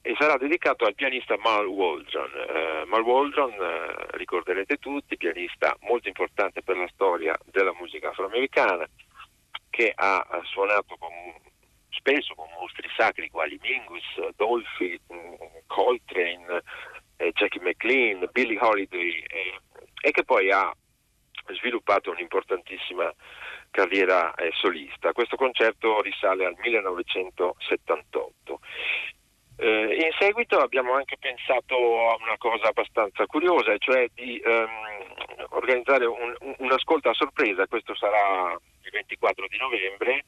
e 0.03 0.15
sarà 0.19 0.37
dedicato 0.37 0.85
al 0.85 0.93
pianista 0.93 1.35
Mal 1.39 1.65
Waldron. 1.65 2.29
Eh, 2.31 2.85
Mal 2.85 3.01
Waldron, 3.01 3.53
eh, 3.53 4.17
ricorderete 4.17 4.77
tutti, 4.77 5.17
pianista 5.17 5.75
molto 5.79 6.09
importante 6.09 6.61
per 6.61 6.77
la 6.77 6.87
storia 6.93 7.35
della 7.45 7.73
musica 7.73 8.09
afroamericana, 8.09 8.87
che 9.71 9.91
ha 9.95 10.23
suonato 10.43 10.95
con 10.99 11.09
spesso 11.89 12.35
con 12.35 12.49
mostri 12.59 12.87
sacri 12.95 13.31
quali 13.31 13.57
Mingus, 13.59 14.35
Dolphy, 14.35 14.99
mm, 15.11 15.33
Coltrane, 15.65 16.61
eh, 17.17 17.31
Jackie 17.31 17.61
McLean, 17.61 18.29
Billie 18.31 18.59
Holiday 18.59 19.23
eh, 19.27 19.59
e 20.03 20.11
che 20.11 20.23
poi 20.23 20.51
ha 20.51 20.71
sviluppato 21.55 22.11
un'importantissima 22.11 23.13
carriera 23.71 24.33
eh, 24.35 24.51
solista. 24.53 25.11
Questo 25.11 25.35
concerto 25.35 26.01
risale 26.01 26.45
al 26.45 26.55
1978. 26.57 28.59
Eh, 29.61 30.05
in 30.05 30.11
seguito 30.17 30.57
abbiamo 30.59 30.93
anche 30.93 31.17
pensato 31.19 31.75
a 32.09 32.15
una 32.21 32.37
cosa 32.37 32.69
abbastanza 32.69 33.25
curiosa, 33.25 33.77
cioè 33.77 34.07
di 34.13 34.39
ehm, 34.39 34.69
organizzare 35.49 36.05
un, 36.05 36.33
un, 36.57 36.71
ascolto 36.71 37.09
a 37.09 37.13
sorpresa, 37.13 37.67
questo 37.67 37.93
sarà 37.93 38.53
il 38.53 38.89
24 38.89 39.47
di 39.49 39.57
novembre, 39.57 40.23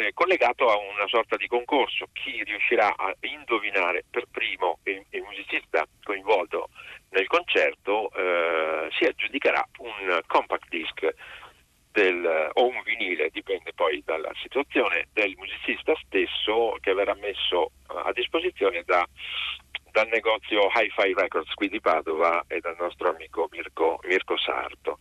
eh, 0.00 0.12
collegato 0.14 0.68
a 0.70 0.76
una 0.76 1.06
sorta 1.06 1.36
di 1.36 1.46
concorso. 1.46 2.08
Chi 2.12 2.42
riuscirà 2.42 2.94
a 2.96 3.14
indovinare 3.20 4.04
per 4.10 4.24
primo 4.30 4.78
il, 4.84 5.04
il 5.10 5.22
musicista 5.22 5.86
coinvolto 6.02 6.70
nel 7.10 7.26
concerto 7.26 8.10
eh, 8.12 8.88
si 8.96 9.04
aggiudicherà 9.04 9.66
un 9.78 10.20
compact 10.26 10.68
disc 10.68 11.08
del, 11.92 12.50
o 12.52 12.66
un 12.66 12.80
vinile, 12.84 13.30
dipende 13.30 13.72
poi 13.74 14.02
dalla 14.04 14.30
situazione, 14.40 15.08
del 15.12 15.34
musicista 15.36 15.92
stesso 16.04 16.76
che 16.80 16.94
verrà 16.94 17.14
messo 17.14 17.72
a 17.86 18.12
disposizione 18.12 18.82
da, 18.84 19.06
dal 19.90 20.08
negozio 20.08 20.68
Hi-Fi 20.72 21.14
Records 21.14 21.52
qui 21.54 21.68
di 21.68 21.80
Padova 21.80 22.44
e 22.46 22.60
dal 22.60 22.76
nostro 22.78 23.10
amico 23.10 23.48
Mirko, 23.50 23.98
Mirko 24.04 24.38
Sarto. 24.38 24.98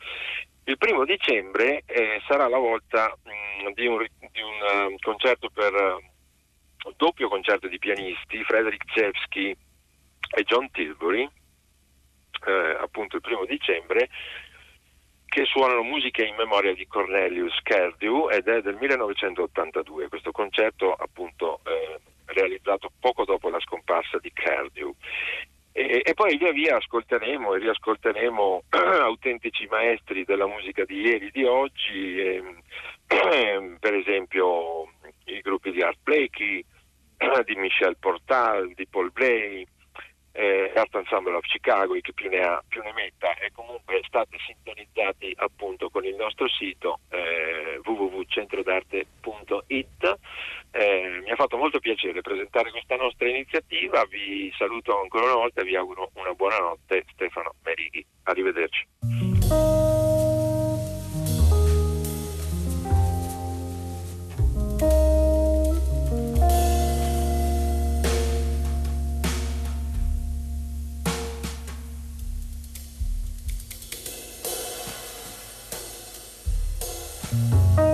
Il 0.69 0.77
primo 0.77 1.03
dicembre 1.03 1.81
eh, 1.87 2.21
sarà 2.27 2.47
la 2.47 2.59
volta 2.59 3.11
mh, 3.23 3.69
mm, 3.69 3.73
di 3.73 3.87
un, 3.87 4.05
di 4.31 4.39
un 4.39 4.91
uh, 4.93 4.95
concerto 4.99 5.49
per 5.49 5.73
uh, 5.73 6.93
doppio 6.95 7.27
concerto 7.27 7.67
di 7.67 7.79
pianisti, 7.79 8.43
Frederick 8.43 8.85
Chevsky 8.85 9.49
e 9.49 10.43
John 10.43 10.69
Tilbury, 10.69 11.27
eh, 12.45 12.77
appunto 12.79 13.15
il 13.15 13.23
primo 13.23 13.45
dicembre, 13.45 14.09
che 15.25 15.45
suonano 15.45 15.81
musiche 15.81 16.23
in 16.23 16.35
memoria 16.35 16.75
di 16.75 16.85
Cornelius 16.85 17.57
Kerdew 17.63 18.29
ed 18.29 18.47
è 18.47 18.61
del 18.61 18.75
1982. 18.75 20.07
Questo 20.07 20.29
concerto 20.29 20.93
appunto 20.93 21.61
eh, 21.65 21.99
realizzato 22.25 22.91
poco 22.99 23.25
dopo 23.25 23.49
la 23.49 23.59
scomparsa 23.59 24.19
di 24.19 24.31
Kerdew. 24.31 24.93
E, 25.71 26.01
e, 26.03 26.13
poi 26.13 26.37
via 26.37 26.51
via 26.51 26.77
ascolteremo 26.77 27.53
e 27.53 27.59
riascolteremo 27.59 28.63
autentici 28.69 29.67
maestri 29.67 30.25
della 30.25 30.47
musica 30.47 30.83
di 30.83 31.01
ieri 31.01 31.27
e 31.27 31.31
di 31.31 31.43
oggi, 31.43 32.19
e, 32.19 32.43
per 33.79 33.93
esempio 33.93 34.91
i 35.25 35.39
gruppi 35.41 35.71
di 35.71 35.81
Art 35.81 35.99
Blakey, 36.03 36.65
di 37.45 37.55
Michel 37.55 37.97
Portal, 37.97 38.71
di 38.73 38.87
Paul 38.87 39.11
Blay, 39.11 39.65
eh, 40.31 40.71
Art 40.75 40.95
Ensemble 40.95 41.35
of 41.35 41.45
Chicago, 41.45 41.93
chi 41.99 42.13
più 42.13 42.29
ne 42.29 42.39
ha 42.39 42.63
più 42.67 42.81
ne 42.81 42.93
metta 42.93 43.33
e 43.35 43.51
comunque 43.51 44.01
state 44.05 44.37
sintonizzati 44.45 45.33
appunto 45.37 45.89
con 45.89 46.05
il 46.05 46.15
nostro 46.15 46.47
sito 46.47 46.99
eh, 47.09 47.81
www.centrodarte.it 47.83 50.17
eh, 50.71 51.21
mi 51.23 51.31
ha 51.31 51.35
fatto 51.35 51.57
molto 51.57 51.79
piacere 51.79 52.21
presentare 52.21 52.69
questa 52.71 52.95
nostra 52.95 53.27
iniziativa. 53.27 54.05
Vi 54.05 54.53
saluto 54.57 55.01
ancora 55.01 55.25
una 55.25 55.35
volta 55.35 55.61
e 55.61 55.63
vi 55.63 55.75
auguro 55.75 56.11
una 56.13 56.33
buona 56.33 56.59
notte 56.59 57.05
Stefano 57.11 57.55
Merighi. 57.63 58.05
Arrivederci 58.23 59.28
you 77.31 77.88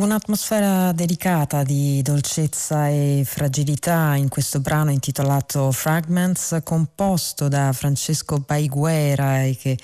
Un'atmosfera 0.00 0.92
delicata 0.92 1.62
di 1.62 2.00
dolcezza 2.00 2.88
e 2.88 3.22
fragilità 3.26 4.14
in 4.14 4.28
questo 4.30 4.58
brano 4.60 4.90
intitolato 4.90 5.70
Fragments, 5.72 6.58
composto 6.64 7.48
da 7.48 7.70
Francesco 7.74 8.38
Baiguera 8.38 9.42
e 9.42 9.58
che 9.60 9.78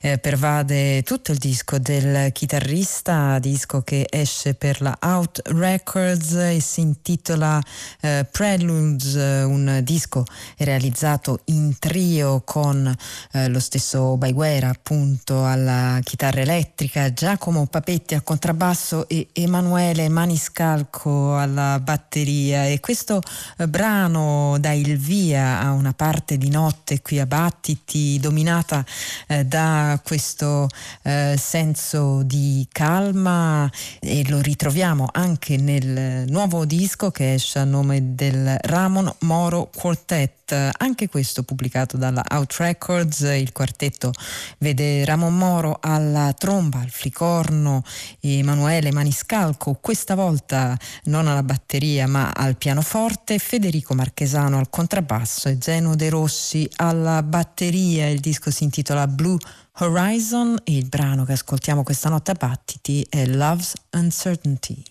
eh, 0.00 0.16
pervade 0.16 1.02
tutto 1.02 1.32
il 1.32 1.38
disco 1.38 1.78
del 1.78 2.32
chitarrista, 2.32 3.38
disco 3.40 3.82
che 3.82 4.06
esce 4.08 4.54
per 4.54 4.80
la 4.80 4.96
Out 5.02 5.42
Records 5.44 6.32
e 6.32 6.60
si 6.60 6.80
intitola 6.80 7.62
eh, 8.00 8.26
Preludes, 8.30 9.16
un 9.44 9.80
disco 9.84 10.24
realizzato 10.56 11.40
in 11.46 11.78
trio 11.78 12.40
con 12.42 12.90
eh, 13.32 13.48
lo 13.48 13.60
stesso 13.60 14.16
Baiguera 14.16 14.70
appunto 14.70 15.44
alla 15.44 15.98
chitarra 16.02 16.40
elettrica, 16.40 17.12
Giacomo 17.12 17.66
Papetti 17.66 18.14
al 18.14 18.22
contrabbasso 18.22 19.06
e 19.08 19.28
Emanuele 19.34 19.56
Maniscalco 19.60 21.36
alla 21.36 21.80
batteria 21.80 22.66
e 22.66 22.80
questo 22.80 23.20
eh, 23.56 23.68
brano 23.68 24.56
dà 24.58 24.72
il 24.72 24.96
via 24.96 25.60
a 25.60 25.72
una 25.72 25.92
parte 25.92 26.38
di 26.38 26.50
notte 26.50 27.02
qui 27.02 27.18
a 27.18 27.26
Battiti 27.26 28.18
dominata 28.20 28.84
eh, 29.26 29.44
da 29.44 30.00
questo 30.04 30.68
eh, 31.02 31.36
senso 31.38 32.22
di 32.22 32.66
calma 32.70 33.70
e 34.00 34.28
lo 34.28 34.40
ritroviamo 34.40 35.08
anche 35.12 35.56
nel 35.56 36.24
nuovo 36.28 36.64
disco 36.64 37.10
che 37.10 37.34
esce 37.34 37.58
a 37.58 37.64
nome 37.64 38.14
del 38.14 38.56
Ramon 38.60 39.12
Moro 39.20 39.70
Quartet 39.74 40.37
anche 40.54 41.08
questo 41.08 41.42
pubblicato 41.42 41.96
dalla 41.96 42.22
Out 42.30 42.54
Records. 42.58 43.20
Il 43.20 43.52
quartetto 43.52 44.12
vede 44.58 45.04
Ramon 45.04 45.36
Moro 45.36 45.78
alla 45.80 46.32
tromba, 46.36 46.80
al 46.80 46.90
flicorno, 46.90 47.82
Emanuele 48.20 48.92
Maniscalco, 48.92 49.78
questa 49.80 50.14
volta 50.14 50.76
non 51.04 51.26
alla 51.26 51.42
batteria 51.42 52.06
ma 52.06 52.30
al 52.30 52.56
pianoforte, 52.56 53.38
Federico 53.38 53.94
Marchesano 53.94 54.58
al 54.58 54.70
contrabbasso 54.70 55.48
e 55.48 55.58
Zeno 55.60 55.94
De 55.94 56.08
Rossi 56.08 56.68
alla 56.76 57.22
batteria. 57.22 58.08
Il 58.08 58.20
disco 58.20 58.50
si 58.50 58.64
intitola 58.64 59.06
Blue 59.06 59.38
Horizon 59.80 60.58
e 60.64 60.76
il 60.76 60.86
brano 60.86 61.24
che 61.24 61.32
ascoltiamo 61.32 61.82
questa 61.82 62.08
notte 62.08 62.32
a 62.32 62.34
battiti 62.34 63.06
è 63.08 63.26
Love's 63.26 63.74
Uncertainty. 63.92 64.82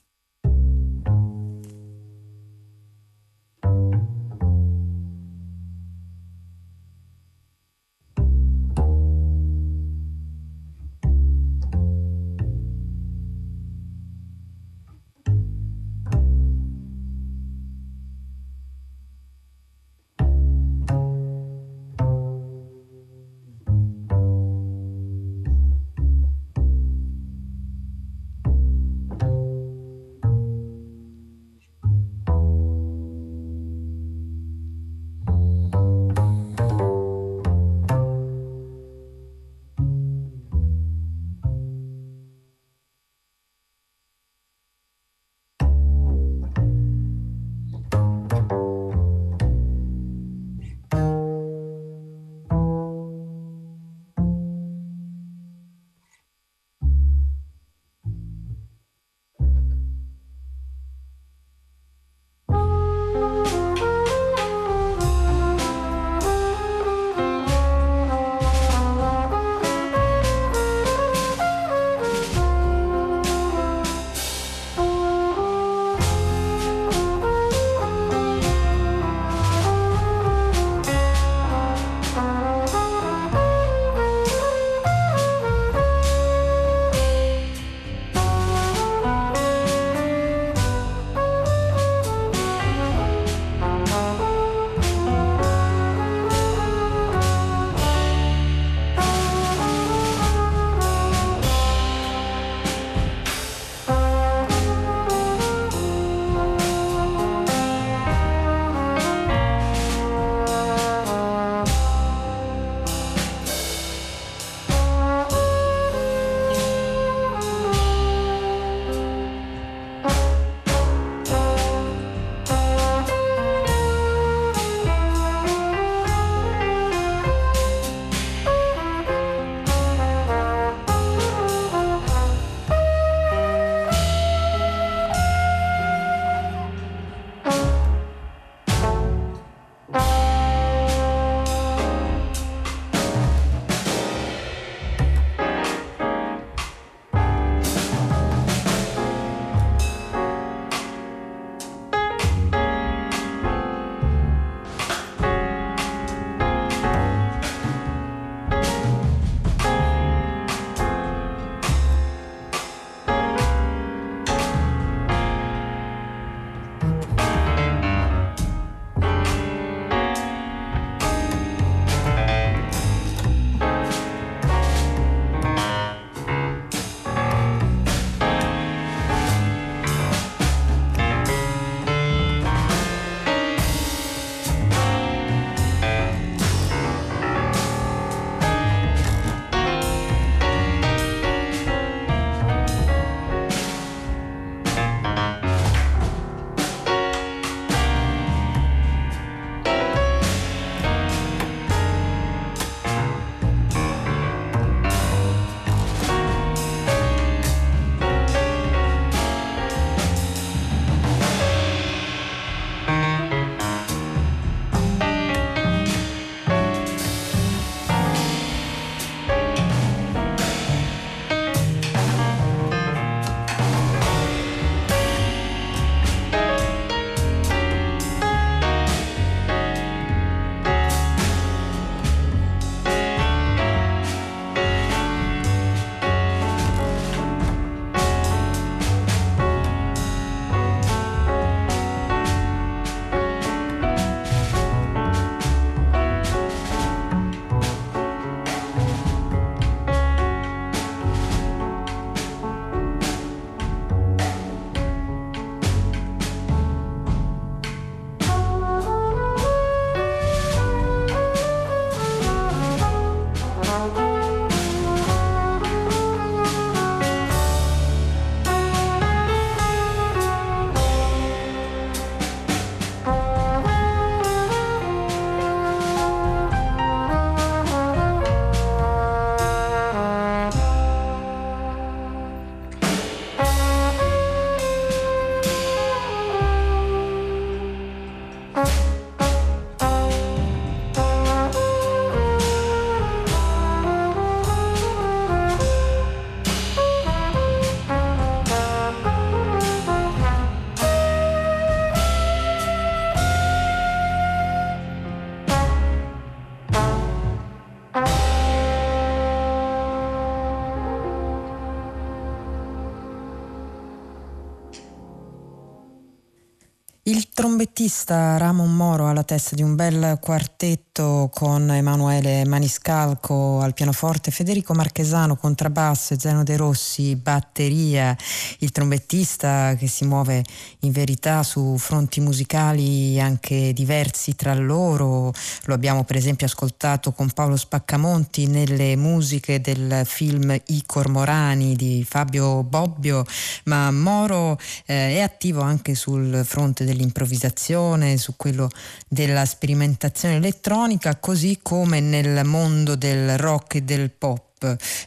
Trombettista 317.58 318.38
Ramon 318.38 318.76
Moro 318.76 319.08
alla 319.08 319.24
testa 319.24 319.56
di 319.56 319.64
un 319.64 319.74
bel 319.74 320.20
quartetto 320.22 321.28
con 321.34 321.72
Emanuele 321.72 322.46
Maniscalco 322.46 323.62
al 323.62 323.74
pianoforte, 323.74 324.30
Federico 324.30 324.76
Marchesano 324.76 325.36
contrabbasso 325.36 326.14
e 326.14 326.20
Zeno 326.20 326.44
De 326.44 326.56
Rossi 326.56 327.16
batteria, 327.16 328.16
il 328.60 328.72
trombettista 328.72 329.74
che 329.76 329.88
si 329.88 330.06
muove 330.06 330.44
in 330.82 330.92
verità 330.92 331.42
su 331.42 331.78
fronti 331.80 332.20
musicali 332.20 333.20
anche 333.20 333.74
diversi 333.74 334.36
tra 334.36 334.54
loro, 334.54 335.34
lo 335.64 335.74
abbiamo 335.74 336.04
per 336.04 336.18
esempio 336.18 336.46
ascoltato 336.46 337.12
con 337.12 337.32
Paolo 337.32 337.56
Spaccamonti 337.56 338.46
nelle 338.46 338.96
musiche 338.96 339.62
del 339.62 340.04
film 340.06 340.56
I 340.68 340.84
Cormorani 340.86 341.76
di 341.76 342.06
Fabio 342.08 342.62
Bobbio, 342.64 343.26
ma 343.66 343.90
Moro 343.90 344.60
eh, 344.86 345.16
è 345.16 345.22
attivo 345.22 345.62
anche 345.62 345.96
sul 345.96 346.44
fronte 346.46 346.86
dell'improvvisazione 346.86 347.46
dell'improvvisazione, 347.48 348.18
su 348.18 348.36
quello 348.36 348.70
della 349.08 349.46
sperimentazione 349.46 350.36
elettronica, 350.36 351.16
così 351.18 351.60
come 351.62 352.00
nel 352.00 352.46
mondo 352.46 352.96
del 352.96 353.38
rock 353.38 353.76
e 353.76 353.82
del 353.82 354.12
pop. 354.12 354.46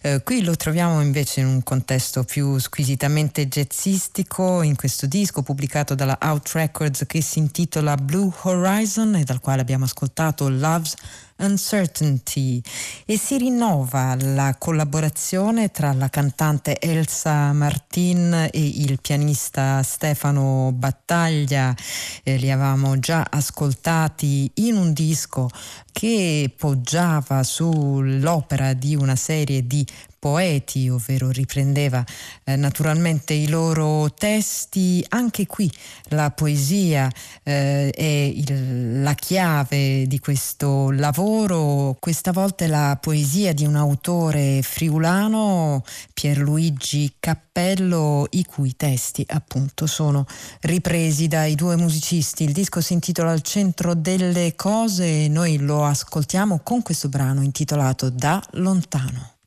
Eh, 0.03 0.23
qui 0.23 0.43
lo 0.45 0.55
troviamo 0.55 1.01
invece 1.01 1.41
in 1.41 1.47
un 1.47 1.63
contesto 1.65 2.23
più 2.23 2.57
squisitamente 2.59 3.49
jazzistico 3.49 4.63
in 4.63 4.77
questo 4.77 5.07
disco 5.07 5.43
pubblicato 5.43 5.97
dalla 5.97 6.19
Out 6.21 6.51
Records 6.53 7.05
che 7.07 7.21
si 7.21 7.41
intitola 7.41 7.97
Blue 7.97 8.33
Horizon 8.43 9.17
e 9.17 9.25
dal 9.25 9.41
quale 9.41 9.61
abbiamo 9.61 9.87
ascoltato 9.87 10.49
Love's 10.49 10.95
Uncertainty 11.41 12.61
e 13.05 13.19
si 13.19 13.39
rinnova 13.39 14.17
la 14.19 14.57
collaborazione 14.59 15.71
tra 15.71 15.93
la 15.93 16.09
cantante 16.09 16.79
Elsa 16.79 17.53
Martin 17.53 18.49
e 18.51 18.67
il 18.67 18.99
pianista 19.01 19.83
Stefano 19.83 20.73
Battaglia. 20.73 21.75
Eh, 22.23 22.37
li 22.37 22.51
avevamo 22.51 22.99
già 22.99 23.27
ascoltati 23.29 24.51
in 24.55 24.77
un 24.77 24.93
disco 24.93 25.49
che 25.93 26.53
poggiava 26.57 27.43
sull'opera 27.43 28.73
di 28.73 28.95
una 28.95 29.17
serie 29.17 29.67
di 29.67 29.87
poeti, 30.21 30.89
ovvero 30.91 31.31
riprendeva 31.31 32.05
eh, 32.45 32.55
naturalmente 32.55 33.33
i 33.33 33.49
loro 33.49 34.13
testi. 34.13 35.05
Anche 35.09 35.47
qui 35.47 35.73
la 36.11 36.31
poesia 36.31 37.11
eh, 37.43 37.91
è 37.91 38.03
il, 38.03 39.03
la 39.03 39.15
chiave 39.15 40.07
di 40.07 40.19
questo 40.21 40.91
lavoro, 40.93 41.97
questa 41.99 42.31
volta 42.33 42.65
è 42.67 42.69
la 42.69 42.99
poesia 43.01 43.55
di 43.55 43.65
un 43.65 43.75
autore 43.75 44.61
friulano, 44.63 45.83
Pierluigi 46.13 47.15
Cappello, 47.19 48.27
i 48.31 48.45
cui 48.45 48.77
testi 48.77 49.25
appunto 49.27 49.87
sono 49.87 50.27
ripresi 50.61 51.27
dai 51.29 51.55
due 51.55 51.77
musicisti. 51.77 52.45
Il 52.45 52.53
disco 52.53 52.83
si 52.83 52.93
intitola 52.93 53.31
Al 53.31 53.41
centro 53.41 53.95
delle 53.95 54.55
cose 54.55 55.25
e 55.25 55.29
noi 55.29 55.57
lo 55.57 55.85
ascoltiamo 55.85 56.61
con 56.63 56.83
questo 56.83 57.09
brano 57.09 57.43
intitolato 57.43 58.11
Da 58.11 58.43
lontano. 58.53 59.39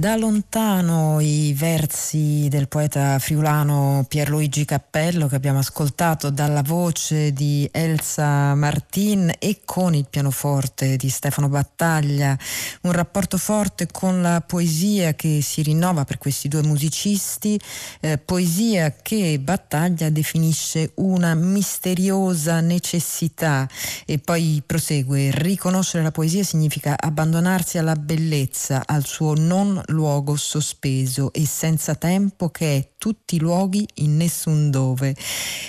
Da 0.00 0.16
lontano 0.16 1.20
i 1.20 1.52
versi 1.52 2.48
del 2.48 2.68
poeta 2.68 3.18
friulano 3.18 4.06
Pierluigi 4.08 4.64
Cappello 4.64 5.26
che 5.26 5.34
abbiamo 5.34 5.58
ascoltato 5.58 6.30
dalla 6.30 6.62
voce 6.62 7.34
di 7.34 7.68
Elsa 7.70 8.54
Martin 8.54 9.30
e 9.38 9.60
con 9.62 9.94
il 9.94 10.06
pianoforte 10.08 10.96
di 10.96 11.10
Stefano 11.10 11.50
Battaglia, 11.50 12.34
un 12.80 12.92
rapporto 12.92 13.36
forte 13.36 13.88
con 13.92 14.22
la 14.22 14.40
poesia 14.40 15.12
che 15.12 15.42
si 15.42 15.60
rinnova 15.60 16.06
per 16.06 16.16
questi 16.16 16.48
due 16.48 16.62
musicisti, 16.62 17.60
eh, 18.00 18.16
poesia 18.16 18.94
che 19.02 19.38
Battaglia 19.38 20.08
definisce 20.08 20.92
una 20.94 21.34
misteriosa 21.34 22.60
necessità. 22.60 23.68
E 24.06 24.18
poi 24.18 24.62
prosegue, 24.64 25.30
riconoscere 25.30 26.02
la 26.02 26.10
poesia 26.10 26.42
significa 26.42 26.96
abbandonarsi 26.98 27.76
alla 27.76 27.96
bellezza, 27.96 28.84
al 28.86 29.04
suo 29.04 29.34
non 29.34 29.88
luogo 29.90 30.36
sospeso 30.36 31.32
e 31.32 31.46
senza 31.46 31.94
tempo 31.94 32.50
che 32.50 32.76
è 32.76 32.90
tutti 32.98 33.36
i 33.36 33.38
luoghi 33.38 33.86
in 33.96 34.16
nessun 34.16 34.70
dove. 34.70 35.14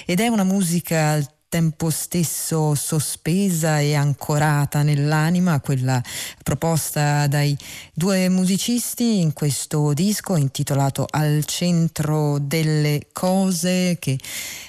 Ed 0.06 0.20
è 0.20 0.28
una 0.28 0.44
musica 0.44 1.20
tempo 1.52 1.90
stesso 1.90 2.76
sospesa 2.76 3.82
e 3.82 3.94
ancorata 3.94 4.84
nell'anima, 4.84 5.60
quella 5.60 6.02
proposta 6.42 7.28
dai 7.28 7.58
due 7.94 8.30
musicisti 8.30 9.20
in 9.20 9.34
questo 9.34 9.92
disco 9.92 10.38
intitolato 10.38 11.06
Al 11.10 11.44
centro 11.44 12.40
delle 12.40 13.08
cose 13.12 13.98
che 14.00 14.18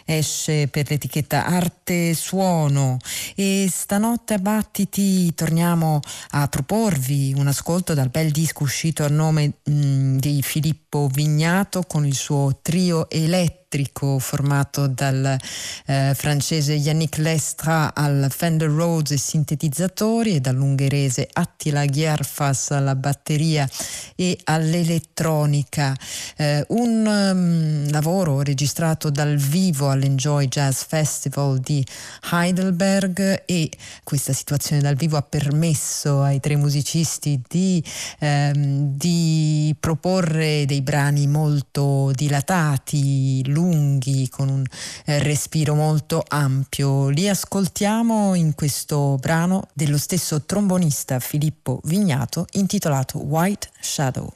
esce 0.04 0.66
per 0.66 0.90
l'etichetta 0.90 1.46
Arte 1.46 2.14
Suono. 2.14 2.96
E 3.36 3.68
stanotte 3.70 4.34
a 4.34 4.38
Battiti 4.38 5.32
torniamo 5.36 6.00
a 6.30 6.48
proporvi 6.48 7.32
un 7.36 7.46
ascolto 7.46 7.94
dal 7.94 8.08
bel 8.08 8.32
disco 8.32 8.64
uscito 8.64 9.04
a 9.04 9.08
nome 9.08 9.52
mh, 9.62 10.16
di 10.16 10.42
Filippo 10.42 10.81
Vignato 10.92 11.82
con 11.82 12.04
il 12.04 12.14
suo 12.14 12.58
trio 12.60 13.08
elettrico 13.08 14.18
formato 14.18 14.86
dal 14.86 15.38
eh, 15.86 16.12
francese 16.14 16.74
Yannick 16.74 17.16
Lestra 17.16 17.94
al 17.94 18.26
Fender 18.28 18.68
Rhodes 18.68 19.12
e 19.12 19.16
sintetizzatori 19.16 20.34
e 20.34 20.40
dall'ungherese 20.40 21.26
Attila 21.32 21.86
Gierfas 21.86 22.72
alla 22.72 22.94
batteria 22.94 23.66
e 24.14 24.38
all'elettronica. 24.44 25.96
Eh, 26.36 26.62
un 26.68 27.06
um, 27.06 27.90
lavoro 27.90 28.42
registrato 28.42 29.08
dal 29.08 29.36
vivo 29.36 29.88
all'Enjoy 29.88 30.48
Jazz 30.48 30.82
Festival 30.82 31.58
di 31.58 31.82
Heidelberg 32.30 33.44
e 33.46 33.70
questa 34.04 34.34
situazione 34.34 34.82
dal 34.82 34.96
vivo 34.96 35.16
ha 35.16 35.22
permesso 35.22 36.20
ai 36.20 36.40
tre 36.40 36.56
musicisti 36.56 37.40
di, 37.48 37.82
ehm, 38.18 38.94
di 38.94 39.74
proporre 39.80 40.66
dei 40.66 40.80
brani 40.82 41.26
molto 41.26 42.10
dilatati, 42.12 43.48
lunghi, 43.48 44.28
con 44.28 44.48
un 44.48 44.64
eh, 45.06 45.22
respiro 45.22 45.74
molto 45.74 46.22
ampio. 46.28 47.08
Li 47.08 47.28
ascoltiamo 47.28 48.34
in 48.34 48.54
questo 48.54 49.16
brano 49.20 49.68
dello 49.72 49.98
stesso 49.98 50.42
trombonista 50.42 51.18
Filippo 51.20 51.80
Vignato 51.84 52.46
intitolato 52.52 53.18
White 53.18 53.70
Shadow. 53.80 54.32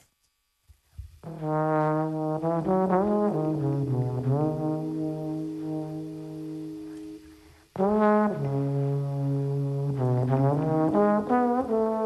Thank 7.76 8.22
you. 11.70 12.05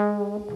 Música 0.00 0.49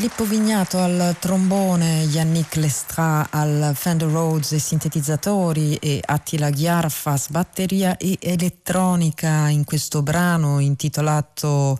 Filippo 0.00 0.24
Vignato 0.24 0.78
al 0.78 1.14
trombone, 1.18 2.04
Yannick 2.04 2.54
Lestra 2.54 3.26
al 3.28 3.72
Fender 3.74 4.08
Rhodes 4.08 4.52
e 4.52 4.58
sintetizzatori 4.58 5.74
e 5.74 6.00
Attila 6.02 6.48
Ghiarfas 6.48 7.28
batteria 7.28 7.98
e 7.98 8.16
elettronica 8.18 9.48
in 9.50 9.64
questo 9.64 10.00
brano 10.00 10.58
intitolato 10.58 11.78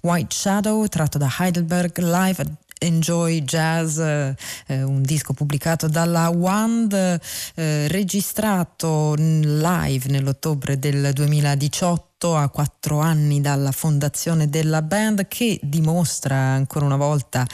White 0.00 0.34
Shadow 0.34 0.86
tratto 0.86 1.18
da 1.18 1.30
Heidelberg 1.40 1.98
Live 1.98 2.56
Enjoy 2.78 3.42
Jazz, 3.42 3.98
eh, 3.98 4.34
un 4.66 5.02
disco 5.02 5.34
pubblicato 5.34 5.88
dalla 5.88 6.30
Wand, 6.30 6.94
eh, 6.94 7.86
registrato 7.88 9.12
live 9.14 10.08
nell'ottobre 10.08 10.78
del 10.78 11.12
2018 11.12 12.07
a 12.20 12.48
quattro 12.48 12.98
anni 12.98 13.40
dalla 13.40 13.70
fondazione 13.70 14.48
della 14.48 14.82
band 14.82 15.28
che 15.28 15.60
dimostra 15.62 16.34
ancora 16.34 16.84
una 16.84 16.96
volta 16.96 17.46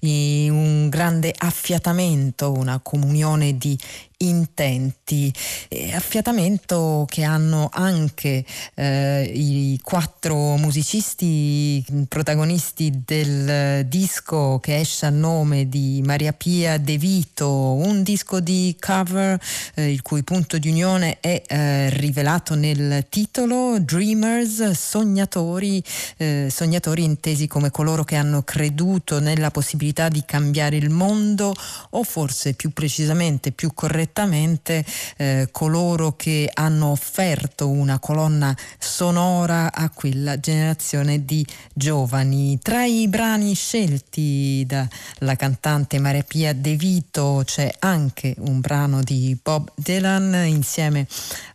un 0.00 0.88
grande 0.88 1.34
affiatamento, 1.36 2.52
una 2.52 2.80
comunione 2.82 3.58
di 3.58 3.78
intenti, 4.18 5.30
e 5.68 5.94
affiatamento 5.94 7.04
che 7.06 7.22
hanno 7.22 7.68
anche 7.70 8.44
eh, 8.74 9.30
i 9.34 9.78
quattro 9.82 10.56
musicisti 10.56 11.84
protagonisti 12.08 13.02
del 13.04 13.86
disco 13.86 14.58
che 14.60 14.78
esce 14.78 15.06
a 15.06 15.10
nome 15.10 15.68
di 15.68 16.00
Maria 16.04 16.32
Pia 16.32 16.78
De 16.78 16.96
Vito, 16.96 17.48
un 17.74 18.02
disco 18.02 18.40
di 18.40 18.74
cover 18.78 19.38
eh, 19.74 19.92
il 19.92 20.00
cui 20.00 20.22
punto 20.22 20.56
di 20.58 20.70
unione 20.70 21.18
è 21.20 21.42
eh, 21.46 21.90
rivelato 21.90 22.54
nel 22.54 23.06
titolo 23.10 23.78
Dreamers, 24.06 24.70
sognatori, 24.70 25.82
eh, 26.18 26.46
sognatori 26.48 27.02
intesi 27.02 27.48
come 27.48 27.72
coloro 27.72 28.04
che 28.04 28.14
hanno 28.14 28.42
creduto 28.42 29.18
nella 29.18 29.50
possibilità 29.50 30.08
di 30.08 30.22
cambiare 30.24 30.76
il 30.76 30.90
mondo 30.90 31.52
o 31.90 32.04
forse 32.04 32.54
più 32.54 32.70
precisamente, 32.70 33.50
più 33.50 33.74
correttamente 33.74 34.84
eh, 35.16 35.48
coloro 35.50 36.14
che 36.14 36.48
hanno 36.54 36.92
offerto 36.92 37.68
una 37.68 37.98
colonna 37.98 38.56
sonora 38.78 39.72
a 39.72 39.90
quella 39.90 40.38
generazione 40.38 41.24
di 41.24 41.44
giovani. 41.74 42.60
Tra 42.62 42.84
i 42.84 43.08
brani 43.08 43.54
scelti 43.54 44.64
dalla 44.66 45.34
cantante 45.34 45.98
Maria 45.98 46.22
Pia 46.22 46.54
De 46.54 46.76
Vito 46.76 47.42
c'è 47.44 47.74
anche 47.80 48.36
un 48.38 48.60
brano 48.60 49.02
di 49.02 49.36
Bob 49.42 49.72
Dylan 49.74 50.46
insieme 50.46 51.08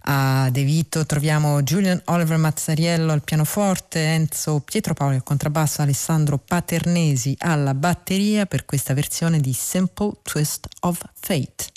a 0.03 0.49
De 0.52 0.64
Vito 0.64 1.06
troviamo 1.06 1.61
Julian 1.61 2.02
Oliver 2.06 2.40
Mazzariello 2.41 3.11
al 3.13 3.23
pianoforte, 3.23 4.03
Enzo 4.03 4.59
Pietro 4.59 4.93
Paolo 4.93 5.15
al 5.15 5.23
contrabbasso, 5.23 5.81
Alessandro 5.81 6.38
Paternesi 6.38 7.35
alla 7.39 7.73
batteria 7.73 8.45
per 8.45 8.65
questa 8.65 8.93
versione 8.93 9.39
di 9.39 9.53
Simple 9.53 10.18
Twist 10.23 10.68
of 10.81 11.01
Fate. 11.13 11.69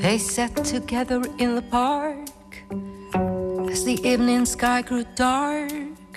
They 0.00 0.18
sat 0.18 0.52
together 0.68 1.22
in 1.38 1.54
the 1.54 1.62
park 1.62 2.31
as 3.82 3.86
the 3.86 4.08
evening 4.08 4.46
sky 4.46 4.80
grew 4.80 5.04
dark. 5.16 6.12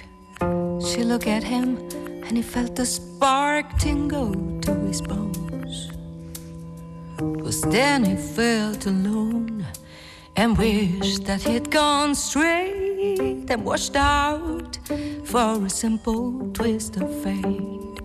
She 0.87 1.03
looked 1.03 1.27
at 1.27 1.43
him 1.43 1.77
and 2.25 2.37
he 2.37 2.43
felt 2.43 2.75
the 2.75 2.85
spark 2.85 3.65
tingle 3.79 4.33
to 4.61 4.73
his 4.89 5.01
bones. 5.01 5.89
It 7.17 7.41
was 7.41 7.61
then 7.61 8.05
he 8.05 8.15
felt 8.15 8.85
alone 8.85 9.65
and 10.35 10.55
wished 10.57 11.25
that 11.25 11.41
he'd 11.41 11.71
gone 11.71 12.13
straight 12.13 13.49
and 13.49 13.65
washed 13.65 13.95
out 13.95 14.77
for 15.23 15.65
a 15.65 15.69
simple 15.69 16.51
twist 16.53 16.97
of 16.97 17.09
fate. 17.23 17.97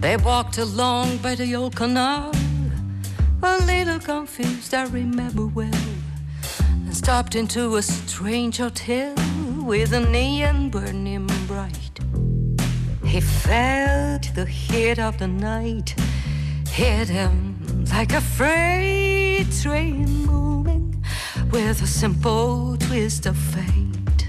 They 0.00 0.16
walked 0.16 0.58
along 0.58 1.18
by 1.18 1.34
the 1.36 1.54
old 1.54 1.76
canal, 1.76 2.32
a 3.42 3.58
little 3.64 4.00
confused, 4.00 4.74
I 4.74 4.86
remember 4.86 5.46
well, 5.46 5.87
stopped 6.98 7.36
into 7.36 7.76
a 7.76 7.82
strange 7.82 8.56
hotel 8.56 9.14
with 9.64 9.92
a 9.92 10.00
neon 10.00 10.68
burning 10.68 11.28
bright. 11.46 11.96
He 13.04 13.20
felt 13.20 14.28
the 14.34 14.44
heat 14.44 14.98
of 14.98 15.16
the 15.16 15.28
night 15.28 15.94
hit 16.68 17.08
him 17.08 17.84
like 17.92 18.12
a 18.12 18.20
freight 18.20 19.46
train 19.62 20.08
moving 20.26 21.04
with 21.52 21.80
a 21.82 21.86
simple 21.86 22.76
twist 22.76 23.26
of 23.26 23.36
fate. 23.36 24.22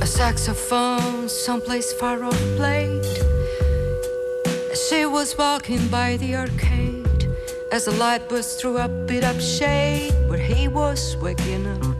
A 0.00 0.06
saxophone 0.06 1.28
someplace 1.28 1.92
far 1.94 2.22
off 2.22 2.42
played. 2.56 3.04
She 4.88 5.04
was 5.04 5.36
walking 5.36 5.88
by 5.88 6.16
the 6.16 6.36
arcade 6.36 6.87
as 7.70 7.84
the 7.84 7.92
light 7.92 8.28
burst 8.28 8.60
through 8.60 8.78
a 8.78 8.88
bit 8.88 9.24
of 9.24 9.40
shade 9.42 10.12
where 10.28 10.38
he 10.38 10.68
was 10.68 11.16
waking 11.18 11.66
up. 11.66 11.96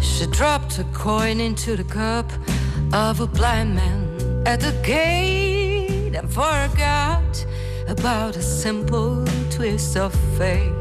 She 0.00 0.26
dropped 0.26 0.78
a 0.78 0.84
coin 0.94 1.40
into 1.40 1.76
the 1.76 1.84
cup 1.84 2.30
of 2.92 3.20
a 3.20 3.26
blind 3.26 3.74
man 3.74 4.42
at 4.46 4.60
the 4.60 4.72
gate 4.84 6.14
and 6.14 6.32
forgot 6.32 7.46
about 7.88 8.36
a 8.36 8.42
simple 8.42 9.24
twist 9.50 9.96
of 9.96 10.14
fate. 10.38 10.72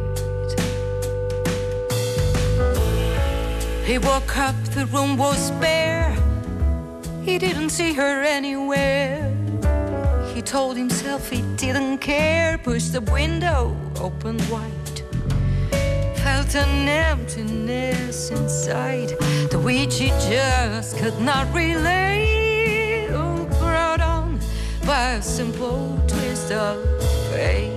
He 3.85 3.97
woke 3.97 4.37
up, 4.37 4.55
the 4.73 4.87
room 4.91 5.17
was 5.17 5.51
bare. 5.61 6.15
He 7.23 7.37
didn't 7.37 7.69
see 7.71 7.93
her 7.93 8.23
anywhere. 8.23 9.24
Told 10.55 10.77
himself 10.77 11.29
he 11.29 11.41
didn't 11.57 11.97
care, 11.97 12.57
pushed 12.57 12.93
the 12.93 13.01
window 13.01 13.75
open 13.99 14.37
wide. 14.49 15.01
Felt 16.23 16.55
an 16.55 16.87
emptiness 16.87 18.31
inside, 18.31 19.09
the 19.49 19.59
which 19.59 19.99
he 19.99 20.07
just 20.29 20.95
could 20.95 21.19
not 21.19 21.53
relate 21.53 23.09
oh, 23.11 23.45
by 24.85 25.15
a 25.15 25.21
simple 25.21 26.01
twist 26.07 26.53
of 26.53 26.77
fate. 27.33 27.74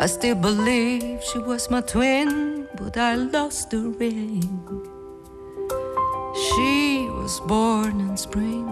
I 0.00 0.06
still 0.06 0.34
believe 0.34 1.22
she 1.22 1.38
was 1.40 1.70
my 1.70 1.82
twin, 1.82 2.66
but 2.78 2.96
I 2.96 3.16
lost 3.16 3.68
the 3.68 3.80
ring. 4.00 4.40
She 6.34 7.06
was 7.10 7.38
born 7.40 8.00
in 8.00 8.16
spring, 8.16 8.64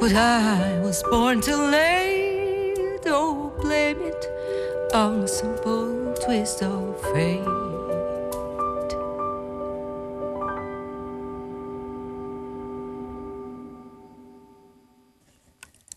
but 0.00 0.14
I 0.14 0.80
was 0.80 1.02
born 1.10 1.42
too 1.42 1.60
late. 1.60 3.02
Oh, 3.04 3.52
blame 3.60 3.98
it 4.00 4.94
on 4.94 5.24
a 5.24 5.28
simple 5.28 6.14
twist 6.24 6.62
of 6.62 6.98
fate. 7.12 7.63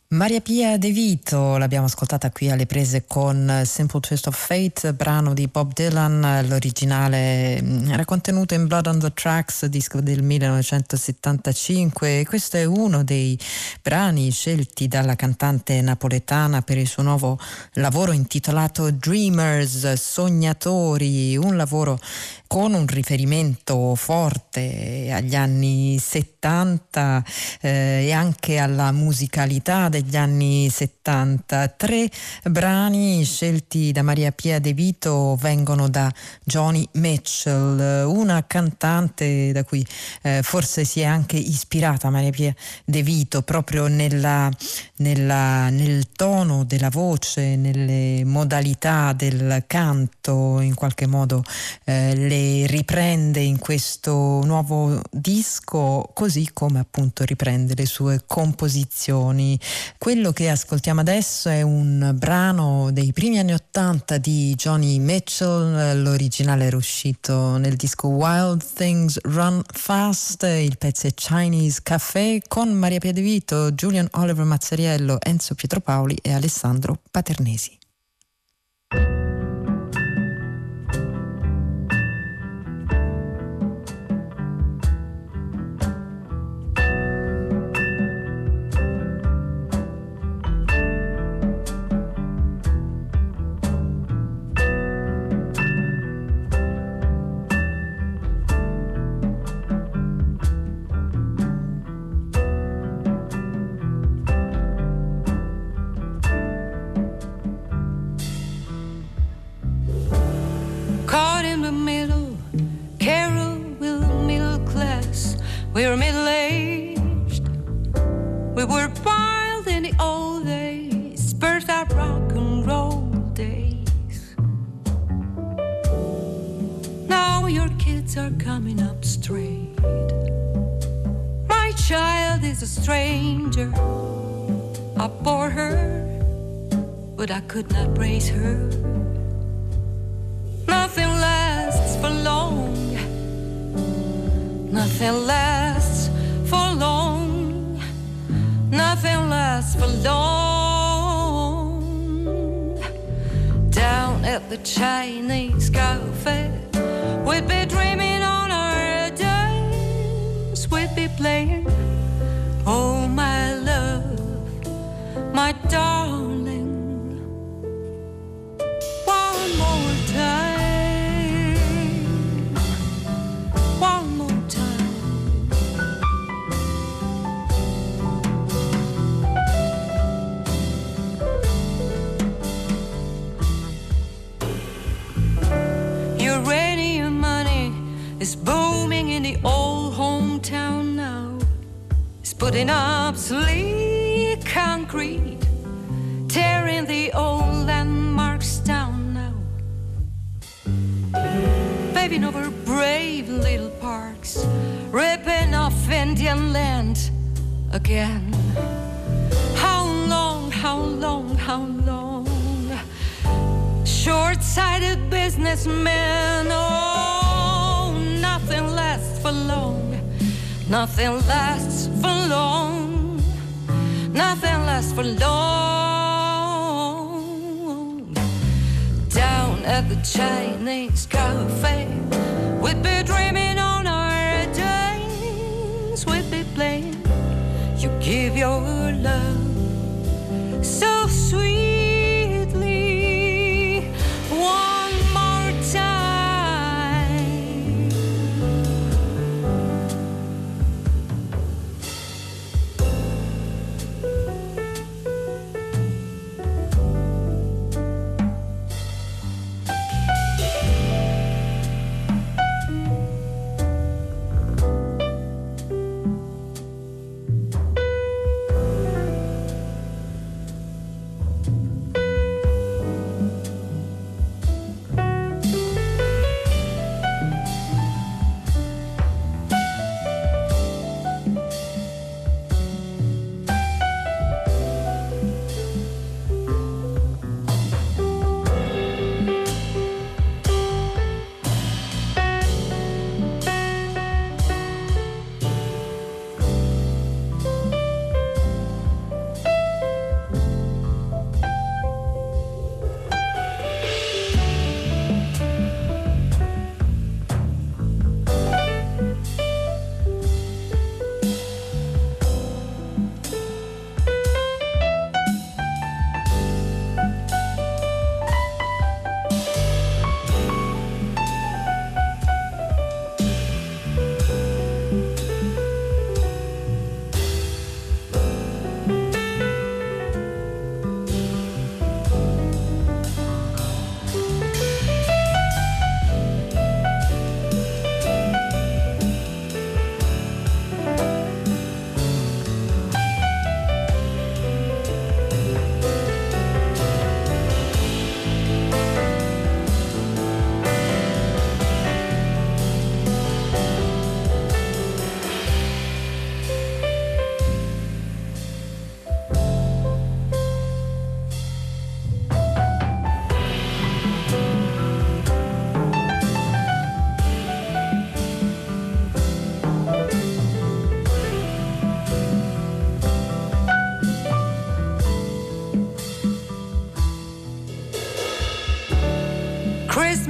Maria 0.10 0.40
Pia 0.40 0.78
De 0.78 0.92
Vito, 0.92 1.58
l'abbiamo 1.58 1.88
ascoltata 1.88 2.32
qui 2.32 2.50
alle 2.50 2.66
prese 2.66 3.04
con 3.06 3.64
Simple 3.66 4.00
Twist 4.00 4.28
of 4.28 4.38
Fate, 4.38 4.94
brano 4.94 5.34
di 5.34 5.48
Bob 5.48 5.74
Dylan, 5.74 6.46
l'originale 6.48 7.62
mm, 7.62 7.92
era 7.92 8.06
contenuto 8.06 8.54
in 8.54 8.68
Blood 8.68 8.88
on 8.88 9.00
the 9.00 9.12
Tracks, 9.14 9.66
disco 9.66 10.00
del 10.00 10.24
1975. 10.24 12.24
Questo 12.26 12.56
è 12.56 12.64
uno 12.64 13.04
dei 13.04 13.38
brani 13.82 14.32
scelti 14.32 14.88
dalla 14.88 15.18
cantante 15.18 15.82
napoletana 15.82 16.62
per 16.62 16.78
il 16.78 16.88
suo 16.88 17.04
nuovo 17.04 17.38
lavoro 17.74 18.14
intitolato 18.14 18.90
Dreamers, 18.90 19.92
Sognatori, 19.92 21.36
un 21.36 21.58
lavoro 21.58 22.00
con 22.48 22.74
un 22.74 22.88
riferimento 22.88 23.94
forte 23.96 25.10
agli 25.12 25.36
anni 25.36 26.00
70 26.00 27.24
eh, 27.62 28.06
e 28.08 28.12
anche 28.12 28.58
alla 28.58 28.92
musicalità 28.92 29.90
degli 29.90 30.16
anni 30.16 30.70
70. 30.70 31.68
Tre 31.70 32.10
brani 32.44 33.24
scelti 33.24 33.92
da 33.92 34.02
Maria 34.02 34.32
Pia 34.32 34.60
De 34.60 34.74
Vito 34.74 35.36
vengono 35.40 35.90
da 35.90 36.12
Johnny 36.44 36.88
Mitchell, 36.94 38.08
una 38.08 38.46
cantante 38.48 39.52
da 39.52 39.64
cui 39.64 39.86
eh, 40.22 40.42
forse 40.42 40.86
si 40.86 41.02
è 41.02 41.06
anche 41.06 41.38
ispirata 41.38 42.10
Maria 42.10 42.32
Pia 42.32 42.56
De 42.86 43.04
Vito 43.04 43.42
proprio 43.42 43.88
nella, 43.88 44.50
nella, 44.98 45.70
nel 45.70 46.12
tono 46.12 46.64
della 46.64 46.90
voce, 46.90 47.56
nelle 47.56 48.24
modalità 48.26 49.14
del 49.14 49.64
canto, 49.68 50.60
in 50.60 50.74
qualche 50.74 51.06
modo 51.06 51.44
eh, 51.84 52.16
le 52.16 52.66
riprende 52.68 53.40
in 53.40 53.60
questo 53.60 54.42
nuovo 54.44 55.02
disco, 55.12 56.10
così 56.14 56.50
come 56.54 56.80
appunto 56.80 57.24
riprende 57.24 57.76
le 57.76 57.86
sue 57.86 58.24
composizioni. 58.26 59.60
Quello 59.98 60.32
che 60.32 60.50
ascoltiamo 60.50 61.02
adesso 61.02 61.50
è 61.50 61.62
un 61.62 62.14
brano 62.16 62.92
dei 62.92 63.14
primi 63.14 63.40
anni 63.40 63.54
Ottanta 63.54 64.18
di 64.18 64.54
Johnny 64.56 65.00
Mitchell, 65.00 66.02
l'originale 66.02 66.66
era 66.66 66.78
uscito 66.78 67.58
nel 67.58 67.76
disco 67.76 68.08
Wild 68.08 68.64
Things 68.74 69.20
Run 69.24 69.62
Fast, 69.72 70.44
il 70.44 70.78
pezzo 70.78 71.08
è 71.08 71.14
Chinese 71.14 71.80
Café 71.84 72.42
con 72.48 72.72
Maria 72.74 73.00
Piedevito, 73.00 73.72
Julian 73.72 74.08
Oliver 74.12 74.46
Mazzariello, 74.88 75.18
Enzo 75.22 75.54
Pietropaoli 75.54 76.18
e 76.22 76.32
Alessandro 76.32 77.02
Paternesi. 77.12 77.78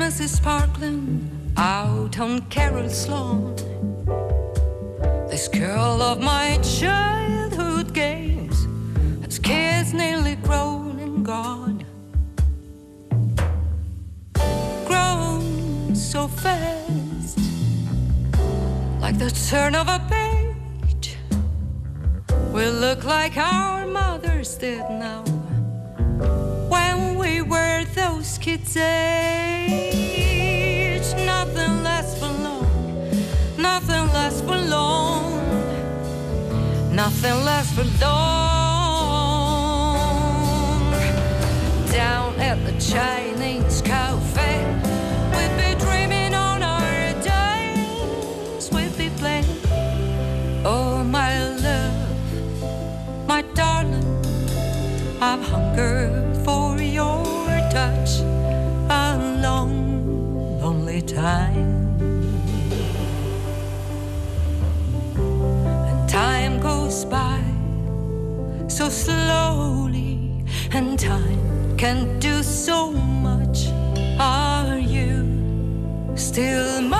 Is 0.07 0.37
sparkling 0.37 1.29
out 1.57 2.17
on 2.17 2.39
Carol's 2.43 3.09
lawn. 3.09 3.53
This 5.29 5.49
girl 5.49 6.01
of 6.01 6.21
my 6.21 6.46
for 37.77 37.85
long. 38.01 39.67
Down 41.91 42.33
at 42.39 42.57
the 42.65 42.73
Chinese 42.81 43.76
so 68.77 68.89
slowly, 68.89 70.45
and 70.71 70.99
time 70.99 71.75
can 71.77 72.19
do 72.19 72.43
so 72.43 72.91
much. 72.91 73.69
Are 74.19 74.77
you 74.77 75.25
still 76.13 76.81
mine? 76.81 76.97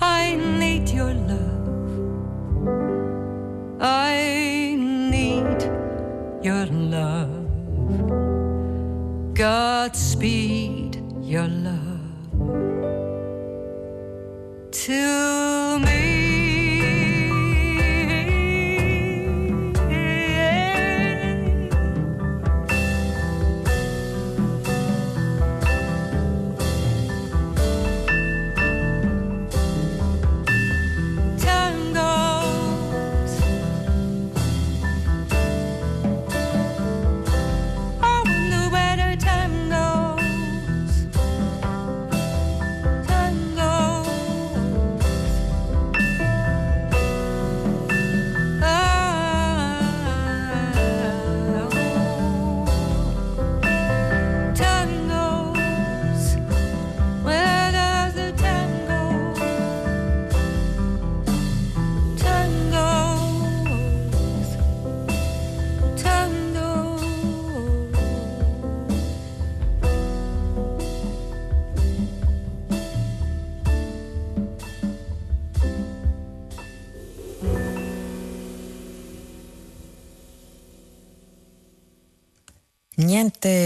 I 0.00 0.36
need 0.58 0.88
your 0.88 1.12
love. 1.12 1.68
I 3.78 4.74
need 4.78 5.70
your 6.42 6.64
love. 6.96 7.44
Godspeed 9.34 11.02
your 11.20 11.48
love 11.48 12.00
to 14.70 15.27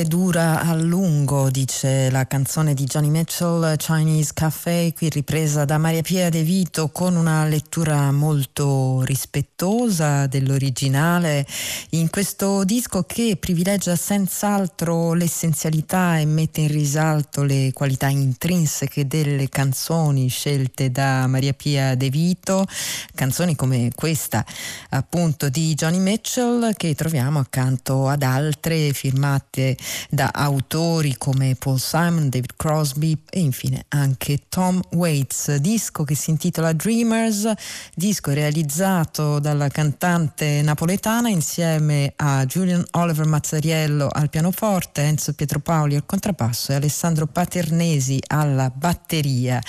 dura 0.07 0.61
a 0.61 0.75
lungo, 0.75 1.12
dice 1.51 2.11
la 2.11 2.27
canzone 2.27 2.75
di 2.75 2.85
Johnny 2.85 3.09
Mitchell, 3.09 3.77
Chinese 3.77 4.33
Cafe, 4.35 4.93
qui 4.95 5.09
ripresa 5.09 5.65
da 5.65 5.79
Maria 5.79 6.03
Pia 6.03 6.29
De 6.29 6.43
Vito 6.43 6.91
con 6.91 7.17
una 7.17 7.47
lettura 7.47 8.13
molto 8.13 9.01
rispettosa 9.05 10.27
dell'originale 10.27 11.47
in 11.91 12.11
questo 12.11 12.65
disco 12.65 13.05
che 13.05 13.37
privilegia 13.41 13.97
senz'altro 13.97 15.15
l'essenzialità 15.15 16.19
e 16.19 16.27
mette 16.27 16.61
in 16.61 16.69
risalto 16.69 17.45
le 17.45 17.71
qualità 17.73 18.09
intrinseche 18.09 19.07
delle 19.07 19.49
canzoni 19.49 20.29
scelte 20.29 20.91
da 20.91 21.27
Maria 21.29 21.55
Pia 21.55 21.95
De 21.95 22.11
Vito, 22.11 22.67
canzoni 23.15 23.57
come 23.57 23.91
questa 23.95 24.45
appunto 24.91 25.49
di 25.49 25.73
Johnny 25.75 25.99
Mitchell 25.99 26.75
che 26.77 26.95
troviamo 26.95 27.39
accanto 27.39 28.07
ad 28.07 28.23
altre 28.23 28.93
firmate 28.93 29.77
da 30.11 30.31
autori 30.33 31.17
come 31.23 31.55
Paul 31.55 31.79
Simon, 31.79 32.29
David 32.29 32.55
Crosby 32.57 33.17
e 33.31 33.39
infine 33.39 33.85
anche 33.91 34.41
Tom 34.49 34.81
Waits, 34.91 35.55
disco 35.59 36.03
che 36.03 36.17
si 36.17 36.31
intitola 36.31 36.73
Dreamers, 36.73 37.49
disco 37.95 38.33
realizzato 38.33 39.39
dalla 39.39 39.69
cantante 39.69 40.63
napoletana 40.63 41.29
insieme 41.29 42.13
a 42.17 42.45
Julian 42.45 42.85
Oliver 42.91 43.25
Mazzariello 43.25 44.09
al 44.11 44.31
pianoforte, 44.31 45.03
Enzo 45.03 45.33
Pietropaoli 45.35 45.95
al 45.95 46.07
contrappasso 46.07 46.73
e 46.73 46.75
Alessandro 46.75 47.29
Paternesi 47.29 48.19
alla 48.27 48.73
batteria. 48.75 49.63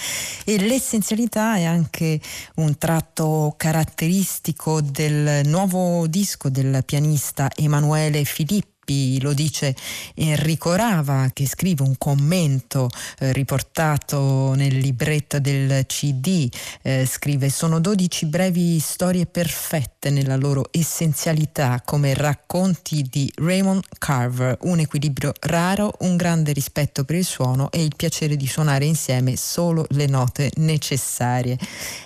E 0.46 0.58
l'essenzialità 0.58 1.58
è 1.58 1.66
anche 1.66 2.20
un 2.56 2.76
tratto 2.80 3.54
caratteristico 3.58 4.82
del 4.82 5.46
nuovo 5.46 6.08
disco 6.08 6.50
del 6.50 6.82
pianista 6.84 7.52
Emanuele 7.54 8.24
Filippi 8.24 8.73
Filippi, 8.84 9.22
lo 9.22 9.34
dice 9.34 9.76
Enrico 10.16 10.76
Rava 10.76 11.30
che 11.34 11.48
scrive 11.48 11.84
un 11.84 11.98
commento 11.98 12.90
eh, 13.20 13.32
riportato 13.32 14.54
nel 14.56 14.78
libretto 14.78 15.40
del 15.40 15.86
CD, 15.88 16.50
eh, 16.82 17.06
scrive 17.06 17.50
sono 17.50 17.80
12 17.80 18.26
brevi 18.28 18.80
storie 18.80 19.26
perfette 19.26 20.10
nella 20.10 20.36
loro 20.36 20.68
essenzialità 20.72 21.82
come 21.84 22.14
racconti 22.14 23.06
di 23.10 23.32
Raymond 23.36 23.84
Carver, 23.98 24.58
un 24.62 24.80
equilibrio 24.80 25.34
raro, 25.42 25.94
un 26.00 26.18
grande 26.18 26.52
rispetto 26.52 27.04
per 27.06 27.16
il 27.16 27.26
suono 27.26 27.72
e 27.72 27.84
il 27.84 27.94
piacere 27.96 28.36
di 28.36 28.48
suonare 28.48 28.86
insieme 28.86 29.36
solo 29.38 29.86
le 29.90 30.08
note 30.08 30.52
necessarie. 30.58 31.58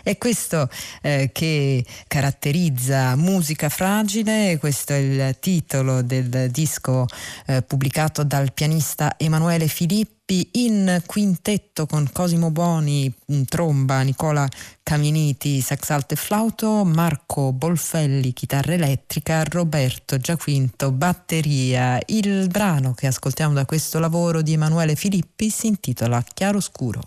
È 0.03 0.17
questo 0.17 0.69
eh, 1.01 1.31
che 1.33 1.83
caratterizza 2.07 3.15
Musica 3.15 3.69
Fragile, 3.69 4.57
questo 4.59 4.93
è 4.93 4.97
il 4.97 5.35
titolo 5.39 6.01
del 6.01 6.49
disco 6.51 6.66
disco 6.67 7.05
eh, 7.45 7.61
pubblicato 7.61 8.23
dal 8.23 8.51
pianista 8.51 9.15
Emanuele 9.17 9.67
Filippi 9.67 10.49
in 10.53 11.01
quintetto 11.05 11.85
con 11.85 12.09
Cosimo 12.11 12.51
Boni, 12.51 13.11
tromba, 13.45 14.01
Nicola 14.01 14.45
Caminiti, 14.83 15.61
sax 15.61 15.89
alto 15.91 16.15
e 16.15 16.17
flauto, 16.17 16.83
Marco 16.83 17.53
Bolfelli, 17.53 18.33
chitarra 18.33 18.73
elettrica, 18.73 19.43
Roberto 19.45 20.17
Giaquinto, 20.17 20.91
batteria. 20.91 21.97
Il 22.07 22.47
brano 22.49 22.93
che 22.93 23.07
ascoltiamo 23.07 23.53
da 23.53 23.65
questo 23.65 23.99
lavoro 23.99 24.41
di 24.41 24.51
Emanuele 24.51 24.95
Filippi 24.95 25.49
si 25.49 25.67
intitola 25.67 26.21
Chiaroscuro. 26.21 27.01